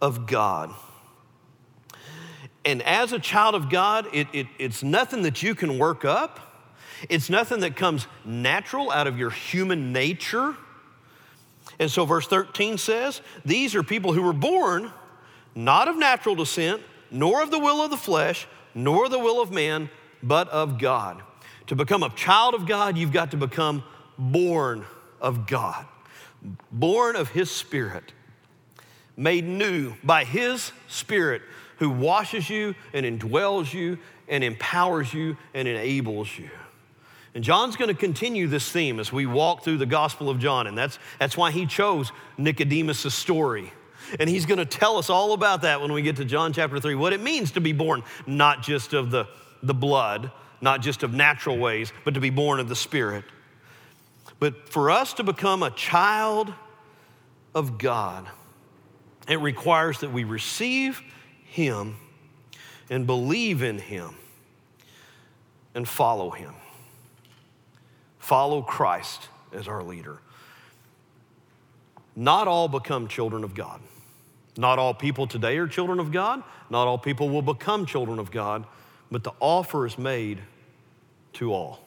of 0.01 0.25
God. 0.27 0.73
And 2.63 2.81
as 2.83 3.11
a 3.11 3.19
child 3.19 3.55
of 3.55 3.69
God, 3.69 4.07
it, 4.13 4.27
it, 4.33 4.47
it's 4.59 4.83
nothing 4.83 5.23
that 5.23 5.41
you 5.41 5.55
can 5.55 5.77
work 5.79 6.05
up. 6.05 6.39
It's 7.09 7.29
nothing 7.29 7.61
that 7.61 7.75
comes 7.75 8.05
natural 8.23 8.91
out 8.91 9.07
of 9.07 9.17
your 9.17 9.31
human 9.31 9.91
nature. 9.91 10.55
And 11.79 11.89
so, 11.89 12.05
verse 12.05 12.27
13 12.27 12.77
says, 12.77 13.21
These 13.43 13.73
are 13.73 13.81
people 13.81 14.13
who 14.13 14.21
were 14.21 14.33
born 14.33 14.91
not 15.55 15.87
of 15.87 15.97
natural 15.97 16.35
descent, 16.35 16.81
nor 17.09 17.41
of 17.41 17.51
the 17.51 17.59
will 17.59 17.83
of 17.83 17.89
the 17.89 17.97
flesh, 17.97 18.47
nor 18.73 19.09
the 19.09 19.19
will 19.19 19.41
of 19.41 19.51
man, 19.51 19.89
but 20.23 20.47
of 20.49 20.79
God. 20.79 21.21
To 21.67 21.75
become 21.75 22.03
a 22.03 22.09
child 22.09 22.53
of 22.53 22.67
God, 22.67 22.97
you've 22.97 23.11
got 23.11 23.31
to 23.31 23.37
become 23.37 23.83
born 24.17 24.85
of 25.19 25.47
God, 25.47 25.85
born 26.71 27.15
of 27.15 27.29
His 27.29 27.49
Spirit, 27.49 28.13
made 29.17 29.45
new 29.45 29.93
by 30.03 30.23
His 30.23 30.71
Spirit 30.87 31.41
who 31.81 31.89
washes 31.89 32.47
you 32.47 32.75
and 32.93 33.07
indwells 33.07 33.73
you 33.73 33.97
and 34.27 34.43
empowers 34.43 35.11
you 35.15 35.35
and 35.55 35.67
enables 35.67 36.37
you. 36.37 36.47
And 37.33 37.43
John's 37.43 37.75
going 37.75 37.87
to 37.87 37.95
continue 37.95 38.45
this 38.45 38.71
theme 38.71 38.99
as 38.99 39.11
we 39.11 39.25
walk 39.25 39.63
through 39.63 39.79
the 39.79 39.87
Gospel 39.87 40.29
of 40.29 40.37
John. 40.37 40.67
And 40.67 40.77
that's, 40.77 40.99
that's 41.17 41.35
why 41.35 41.49
he 41.49 41.65
chose 41.65 42.11
Nicodemus' 42.37 43.15
story. 43.15 43.73
And 44.19 44.29
he's 44.29 44.45
going 44.45 44.59
to 44.59 44.65
tell 44.65 44.97
us 44.97 45.09
all 45.09 45.33
about 45.33 45.63
that 45.63 45.81
when 45.81 45.91
we 45.91 46.03
get 46.03 46.17
to 46.17 46.25
John 46.25 46.53
chapter 46.53 46.79
3, 46.79 46.93
what 46.93 47.13
it 47.13 47.21
means 47.21 47.49
to 47.53 47.61
be 47.61 47.73
born 47.73 48.03
not 48.27 48.61
just 48.61 48.93
of 48.93 49.09
the, 49.09 49.27
the 49.63 49.73
blood, 49.73 50.29
not 50.61 50.83
just 50.83 51.01
of 51.01 51.15
natural 51.15 51.57
ways, 51.57 51.91
but 52.05 52.13
to 52.13 52.19
be 52.19 52.29
born 52.29 52.59
of 52.59 52.69
the 52.69 52.75
Spirit. 52.75 53.25
But 54.37 54.69
for 54.69 54.91
us 54.91 55.13
to 55.15 55.23
become 55.23 55.63
a 55.63 55.71
child 55.71 56.53
of 57.55 57.79
God, 57.79 58.27
it 59.27 59.39
requires 59.39 60.01
that 60.01 60.13
we 60.13 60.25
receive 60.25 61.01
Him 61.51 61.97
and 62.89 63.05
believe 63.05 63.61
in 63.61 63.77
Him 63.77 64.15
and 65.75 65.85
follow 65.85 66.29
Him. 66.29 66.53
Follow 68.19 68.61
Christ 68.61 69.27
as 69.51 69.67
our 69.67 69.83
leader. 69.83 70.19
Not 72.15 72.47
all 72.47 72.69
become 72.69 73.09
children 73.09 73.43
of 73.43 73.53
God. 73.53 73.81
Not 74.55 74.79
all 74.79 74.93
people 74.93 75.27
today 75.27 75.57
are 75.57 75.67
children 75.67 75.99
of 75.99 76.13
God. 76.13 76.41
Not 76.69 76.87
all 76.87 76.97
people 76.97 77.27
will 77.27 77.41
become 77.41 77.85
children 77.85 78.17
of 78.17 78.31
God, 78.31 78.65
but 79.11 79.25
the 79.25 79.33
offer 79.41 79.85
is 79.85 79.97
made 79.97 80.39
to 81.33 81.51
all. 81.51 81.81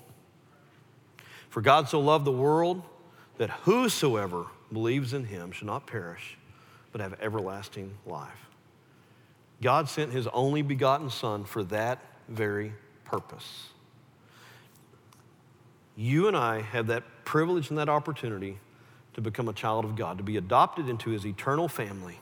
For 1.48 1.62
God 1.62 1.88
so 1.88 2.00
loved 2.00 2.26
the 2.26 2.32
world 2.32 2.82
that 3.38 3.48
whosoever 3.48 4.44
believes 4.70 5.14
in 5.14 5.24
him 5.24 5.52
should 5.52 5.68
not 5.68 5.86
perish, 5.86 6.36
but 6.92 7.00
have 7.00 7.14
everlasting 7.18 7.94
life. 8.04 8.44
God 9.64 9.88
sent 9.88 10.12
his 10.12 10.26
only 10.26 10.60
begotten 10.60 11.08
Son 11.08 11.44
for 11.44 11.64
that 11.64 11.98
very 12.28 12.74
purpose. 13.04 13.70
You 15.96 16.28
and 16.28 16.36
I 16.36 16.60
have 16.60 16.88
that 16.88 17.02
privilege 17.24 17.70
and 17.70 17.78
that 17.78 17.88
opportunity 17.88 18.58
to 19.14 19.22
become 19.22 19.48
a 19.48 19.54
child 19.54 19.86
of 19.86 19.96
God, 19.96 20.18
to 20.18 20.22
be 20.22 20.36
adopted 20.36 20.90
into 20.90 21.10
his 21.10 21.24
eternal 21.24 21.66
family 21.66 22.20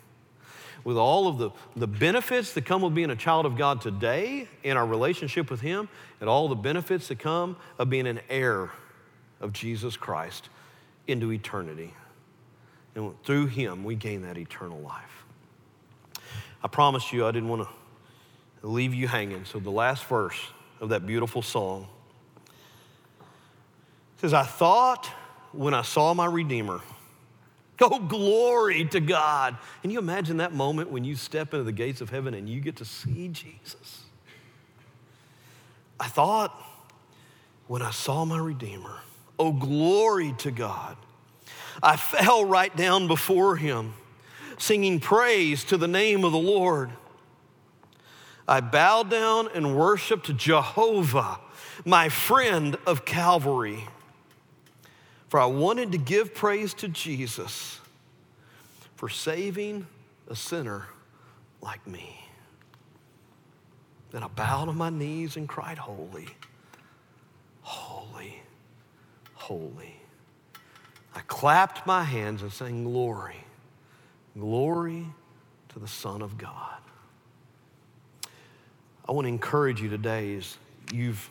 with 0.84 0.97
all 0.97 1.26
of 1.26 1.38
the, 1.38 1.51
the 1.74 1.88
benefits 1.88 2.53
that 2.53 2.64
come 2.64 2.80
with 2.80 2.95
being 2.95 3.11
a 3.11 3.16
child 3.16 3.45
of 3.45 3.57
God 3.57 3.80
today 3.80 4.49
in 4.62 4.76
our 4.76 4.86
relationship 4.86 5.51
with 5.51 5.61
him, 5.61 5.88
and 6.20 6.28
all 6.28 6.47
the 6.47 6.55
benefits 6.55 7.09
that 7.09 7.18
come 7.18 7.57
of 7.76 7.90
being 7.90 8.07
an 8.07 8.20
heir 8.30 8.70
of 9.40 9.53
Jesus 9.53 9.97
Christ 9.97 10.49
into 11.09 11.32
eternity. 11.32 11.93
And 12.95 13.20
through 13.24 13.47
him, 13.47 13.82
we 13.82 13.97
gain 13.97 14.22
that 14.22 14.38
eternal 14.38 14.78
life. 14.78 15.22
I 16.63 16.69
promised 16.69 17.13
you 17.13 17.27
I 17.27 17.33
didn't 17.33 17.49
want 17.49 17.63
to 17.63 18.67
leave 18.67 18.95
you 18.95 19.09
hanging. 19.09 19.45
So, 19.45 19.59
the 19.59 19.71
last 19.71 20.05
verse 20.05 20.39
of 20.81 20.91
that 20.91 21.07
beautiful 21.07 21.43
song 21.43 21.89
says, 24.19 24.33
I 24.33 24.45
thought 24.45 25.07
when 25.53 25.75
I 25.75 25.83
saw 25.83 26.15
my 26.15 26.27
Redeemer, 26.27 26.81
oh, 27.81 27.99
glory 27.99 28.85
to 28.87 29.01
God. 29.01 29.57
Can 29.81 29.91
you 29.91 29.99
imagine 29.99 30.37
that 30.37 30.53
moment 30.53 30.91
when 30.91 31.05
you 31.05 31.17
step 31.17 31.53
into 31.53 31.65
the 31.65 31.73
gates 31.73 32.01
of 32.01 32.11
heaven 32.11 32.35
and 32.35 32.49
you 32.49 32.61
get 32.61 32.77
to 32.77 32.85
see 32.85 33.29
Jesus? 33.29 34.05
I 35.99 36.07
thought 36.07 36.57
when 37.67 37.83
I 37.83 37.91
saw 37.91 38.25
my 38.25 38.39
Redeemer, 38.39 38.97
oh, 39.39 39.53
glory 39.53 40.35
to 40.39 40.51
God. 40.51 40.97
I 41.83 41.97
fell 41.97 42.45
right 42.45 42.75
down 42.77 43.09
before 43.09 43.57
him, 43.57 43.95
singing 44.59 45.00
praise 45.00 45.64
to 45.64 45.76
the 45.76 45.88
name 45.88 46.24
of 46.24 46.32
the 46.32 46.38
Lord. 46.38 46.90
I 48.46 48.61
bowed 48.61 49.11
down 49.11 49.48
and 49.55 49.76
worshiped 49.76 50.36
Jehovah, 50.36 51.38
my 51.84 52.09
friend 52.09 52.76
of 52.86 53.05
Calvary. 53.05 53.84
For 55.28 55.40
I 55.40 55.46
wanted 55.46 55.92
to 55.92 55.98
give 55.98 56.34
praise 56.34 56.74
to 56.74 56.88
Jesus 56.88 57.80
for 58.96 59.09
saving 59.09 59.86
a 60.28 60.36
sinner 60.36 60.86
like 61.62 61.86
me. 61.86 62.18
Then 64.11 64.22
I 64.22 64.28
bowed 64.28 64.68
on 64.68 64.76
my 64.76 64.90
knees 64.90 65.36
and 65.36 65.48
cried, 65.48 65.78
Holy, 65.78 66.28
holy, 67.62 68.42
holy. 69.34 69.96
I 71.14 71.20
clapped 71.20 71.86
my 71.86 72.05
hands 72.05 72.42
and 72.42 72.53
sang, 72.53 72.84
Glory, 72.84 73.44
glory 74.39 75.07
to 75.70 75.78
the 75.78 75.89
Son 75.89 76.22
of 76.22 76.39
God. 76.39 76.78
I 79.09 79.12
want 79.12 79.24
to 79.24 79.28
encourage 79.28 79.80
you 79.83 79.89
today 79.89 80.37
as 80.37 80.57
you've 80.93 81.28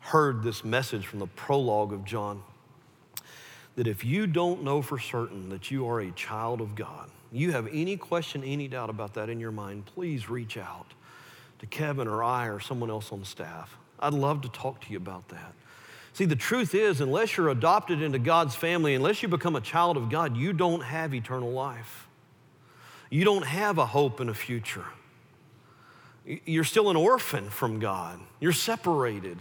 heard 0.00 0.42
this 0.42 0.64
message 0.64 1.06
from 1.06 1.18
the 1.18 1.26
prologue 1.26 1.92
of 1.92 2.04
John 2.04 2.42
that 3.74 3.86
if 3.86 4.04
you 4.04 4.26
don't 4.26 4.62
know 4.62 4.80
for 4.80 4.98
certain 4.98 5.50
that 5.50 5.70
you 5.70 5.88
are 5.88 6.00
a 6.00 6.10
child 6.12 6.60
of 6.60 6.74
God, 6.74 7.10
you 7.32 7.52
have 7.52 7.68
any 7.72 7.96
question, 7.96 8.42
any 8.44 8.68
doubt 8.68 8.88
about 8.88 9.14
that 9.14 9.28
in 9.28 9.40
your 9.40 9.50
mind, 9.50 9.84
please 9.86 10.30
reach 10.30 10.56
out 10.56 10.86
to 11.58 11.66
Kevin 11.66 12.08
or 12.08 12.22
I 12.22 12.46
or 12.46 12.60
someone 12.60 12.88
else 12.88 13.12
on 13.12 13.24
staff. 13.24 13.76
I'd 13.98 14.14
love 14.14 14.42
to 14.42 14.48
talk 14.48 14.80
to 14.82 14.90
you 14.90 14.96
about 14.96 15.28
that. 15.28 15.52
See, 16.12 16.24
the 16.24 16.36
truth 16.36 16.74
is, 16.74 17.02
unless 17.02 17.36
you're 17.36 17.50
adopted 17.50 18.00
into 18.00 18.18
God's 18.18 18.54
family, 18.54 18.94
unless 18.94 19.22
you 19.22 19.28
become 19.28 19.56
a 19.56 19.60
child 19.60 19.98
of 19.98 20.08
God, 20.08 20.36
you 20.36 20.54
don't 20.54 20.80
have 20.80 21.12
eternal 21.12 21.52
life. 21.52 22.05
You 23.10 23.24
don't 23.24 23.46
have 23.46 23.78
a 23.78 23.86
hope 23.86 24.20
and 24.20 24.30
a 24.30 24.34
future. 24.34 24.84
You're 26.24 26.64
still 26.64 26.90
an 26.90 26.96
orphan 26.96 27.50
from 27.50 27.78
God, 27.78 28.20
you're 28.40 28.52
separated. 28.52 29.38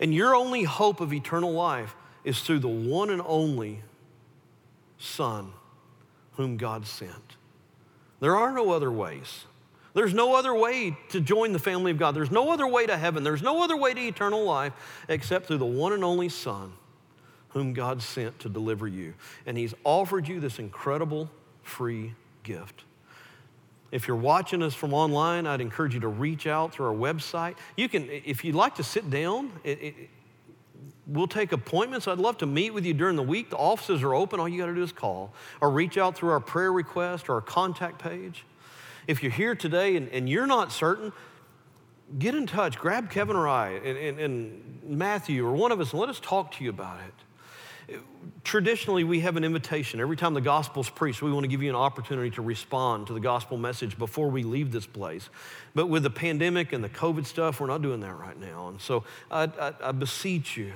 And 0.00 0.12
your 0.12 0.34
only 0.34 0.64
hope 0.64 1.00
of 1.00 1.12
eternal 1.12 1.52
life 1.52 1.94
is 2.24 2.40
through 2.40 2.58
the 2.58 2.68
one 2.68 3.10
and 3.10 3.22
only 3.24 3.80
Son 4.98 5.52
whom 6.32 6.56
God 6.56 6.86
sent. 6.86 7.36
There 8.18 8.36
are 8.36 8.50
no 8.50 8.70
other 8.70 8.90
ways. 8.90 9.44
There's 9.92 10.12
no 10.12 10.34
other 10.34 10.52
way 10.52 10.96
to 11.10 11.20
join 11.20 11.52
the 11.52 11.60
family 11.60 11.92
of 11.92 11.98
God. 11.98 12.16
There's 12.16 12.32
no 12.32 12.50
other 12.50 12.66
way 12.66 12.86
to 12.86 12.96
heaven. 12.96 13.22
There's 13.22 13.42
no 13.42 13.62
other 13.62 13.76
way 13.76 13.94
to 13.94 14.00
eternal 14.00 14.44
life 14.44 14.72
except 15.08 15.46
through 15.46 15.58
the 15.58 15.64
one 15.64 15.92
and 15.92 16.02
only 16.02 16.28
Son 16.28 16.72
whom 17.50 17.72
God 17.72 18.02
sent 18.02 18.40
to 18.40 18.48
deliver 18.48 18.88
you. 18.88 19.14
And 19.46 19.56
He's 19.56 19.74
offered 19.84 20.26
you 20.26 20.40
this 20.40 20.58
incredible 20.58 21.30
free 21.64 22.14
gift. 22.42 22.84
If 23.90 24.08
you're 24.08 24.16
watching 24.16 24.62
us 24.62 24.74
from 24.74 24.92
online, 24.92 25.46
I'd 25.46 25.60
encourage 25.60 25.94
you 25.94 26.00
to 26.00 26.08
reach 26.08 26.46
out 26.46 26.72
through 26.72 26.86
our 26.86 26.94
website. 26.94 27.54
You 27.76 27.88
can, 27.88 28.08
if 28.10 28.44
you'd 28.44 28.56
like 28.56 28.74
to 28.76 28.82
sit 28.82 29.08
down, 29.08 29.52
it, 29.62 29.82
it, 29.82 29.94
We'll 31.06 31.26
take 31.26 31.52
appointments. 31.52 32.08
I'd 32.08 32.18
love 32.18 32.38
to 32.38 32.46
meet 32.46 32.72
with 32.72 32.86
you 32.86 32.94
during 32.94 33.16
the 33.16 33.22
week. 33.22 33.50
The 33.50 33.56
offices 33.56 34.02
are 34.02 34.14
open. 34.14 34.40
All 34.40 34.48
you 34.48 34.58
got 34.58 34.66
to 34.66 34.74
do 34.74 34.82
is 34.82 34.92
call 34.92 35.34
or 35.60 35.70
reach 35.70 35.98
out 35.98 36.16
through 36.16 36.30
our 36.30 36.40
prayer 36.40 36.72
request 36.72 37.28
or 37.28 37.34
our 37.34 37.40
contact 37.42 37.98
page. 37.98 38.44
If 39.06 39.22
you're 39.22 39.32
here 39.32 39.54
today 39.54 39.96
and, 39.96 40.08
and 40.08 40.30
you're 40.30 40.46
not 40.46 40.72
certain, 40.72 41.12
get 42.18 42.34
in 42.34 42.46
touch. 42.46 42.78
Grab 42.78 43.10
Kevin 43.10 43.36
or 43.36 43.46
I 43.46 43.72
and, 43.72 43.98
and, 43.98 44.18
and 44.18 44.80
Matthew 44.82 45.46
or 45.46 45.52
one 45.52 45.72
of 45.72 45.80
us 45.80 45.92
and 45.92 46.00
let 46.00 46.08
us 46.08 46.20
talk 46.20 46.52
to 46.52 46.64
you 46.64 46.70
about 46.70 47.00
it. 47.00 47.23
Traditionally, 48.44 49.04
we 49.04 49.20
have 49.20 49.36
an 49.36 49.44
invitation. 49.44 50.00
Every 50.00 50.16
time 50.16 50.34
the 50.34 50.40
gospel's 50.40 50.90
preached, 50.90 51.22
we 51.22 51.32
want 51.32 51.44
to 51.44 51.48
give 51.48 51.62
you 51.62 51.70
an 51.70 51.76
opportunity 51.76 52.30
to 52.32 52.42
respond 52.42 53.06
to 53.06 53.12
the 53.12 53.20
gospel 53.20 53.56
message 53.56 53.98
before 53.98 54.28
we 54.28 54.42
leave 54.42 54.70
this 54.70 54.86
place. 54.86 55.28
But 55.74 55.86
with 55.86 56.02
the 56.02 56.10
pandemic 56.10 56.72
and 56.72 56.84
the 56.84 56.88
COVID 56.88 57.26
stuff, 57.26 57.60
we're 57.60 57.66
not 57.66 57.82
doing 57.82 58.00
that 58.00 58.14
right 58.18 58.38
now. 58.38 58.68
And 58.68 58.80
so 58.80 59.04
I, 59.30 59.44
I, 59.44 59.72
I 59.82 59.92
beseech 59.92 60.56
you 60.56 60.72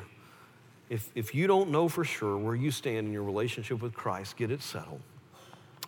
if, 0.89 1.11
if 1.15 1.35
you 1.35 1.47
don't 1.47 1.71
know 1.71 1.89
for 1.89 2.05
sure 2.05 2.37
where 2.37 2.55
you 2.55 2.71
stand 2.71 3.07
in 3.07 3.13
your 3.13 3.23
relationship 3.23 3.83
with 3.83 3.95
Christ, 3.95 4.37
get 4.37 4.51
it 4.51 4.63
settled. 4.63 5.01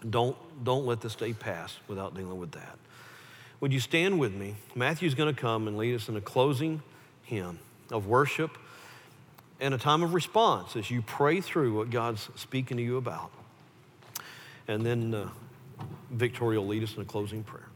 Don't, 0.09 0.37
don't 0.64 0.87
let 0.87 1.01
this 1.01 1.14
day 1.14 1.33
pass 1.33 1.77
without 1.89 2.14
dealing 2.14 2.39
with 2.39 2.53
that. 2.53 2.79
Would 3.61 3.73
you 3.73 3.81
stand 3.81 4.18
with 4.18 4.35
me? 4.35 4.55
Matthew's 4.75 5.14
going 5.14 5.35
to 5.35 5.39
come 5.39 5.68
and 5.68 5.77
lead 5.77 5.95
us 5.95 6.09
in 6.09 6.16
a 6.16 6.21
closing 6.21 6.83
hymn 7.23 7.59
of 7.91 8.07
worship 8.07 8.57
and 9.61 9.74
a 9.74 9.78
time 9.78 10.02
of 10.02 10.14
response 10.14 10.76
as 10.76 10.90
you 10.90 11.02
pray 11.02 11.40
through 11.40 11.76
what 11.76 11.90
God's 11.90 12.28
speaking 12.34 12.76
to 12.76 12.82
you 12.82 12.96
about. 12.96 13.30
And 14.66 14.84
then 14.84 15.14
uh, 15.14 15.28
Victoria 16.11 16.61
will 16.61 16.68
lead 16.68 16.82
us 16.82 16.96
in 16.96 17.02
a 17.02 17.04
closing 17.04 17.42
prayer. 17.42 17.70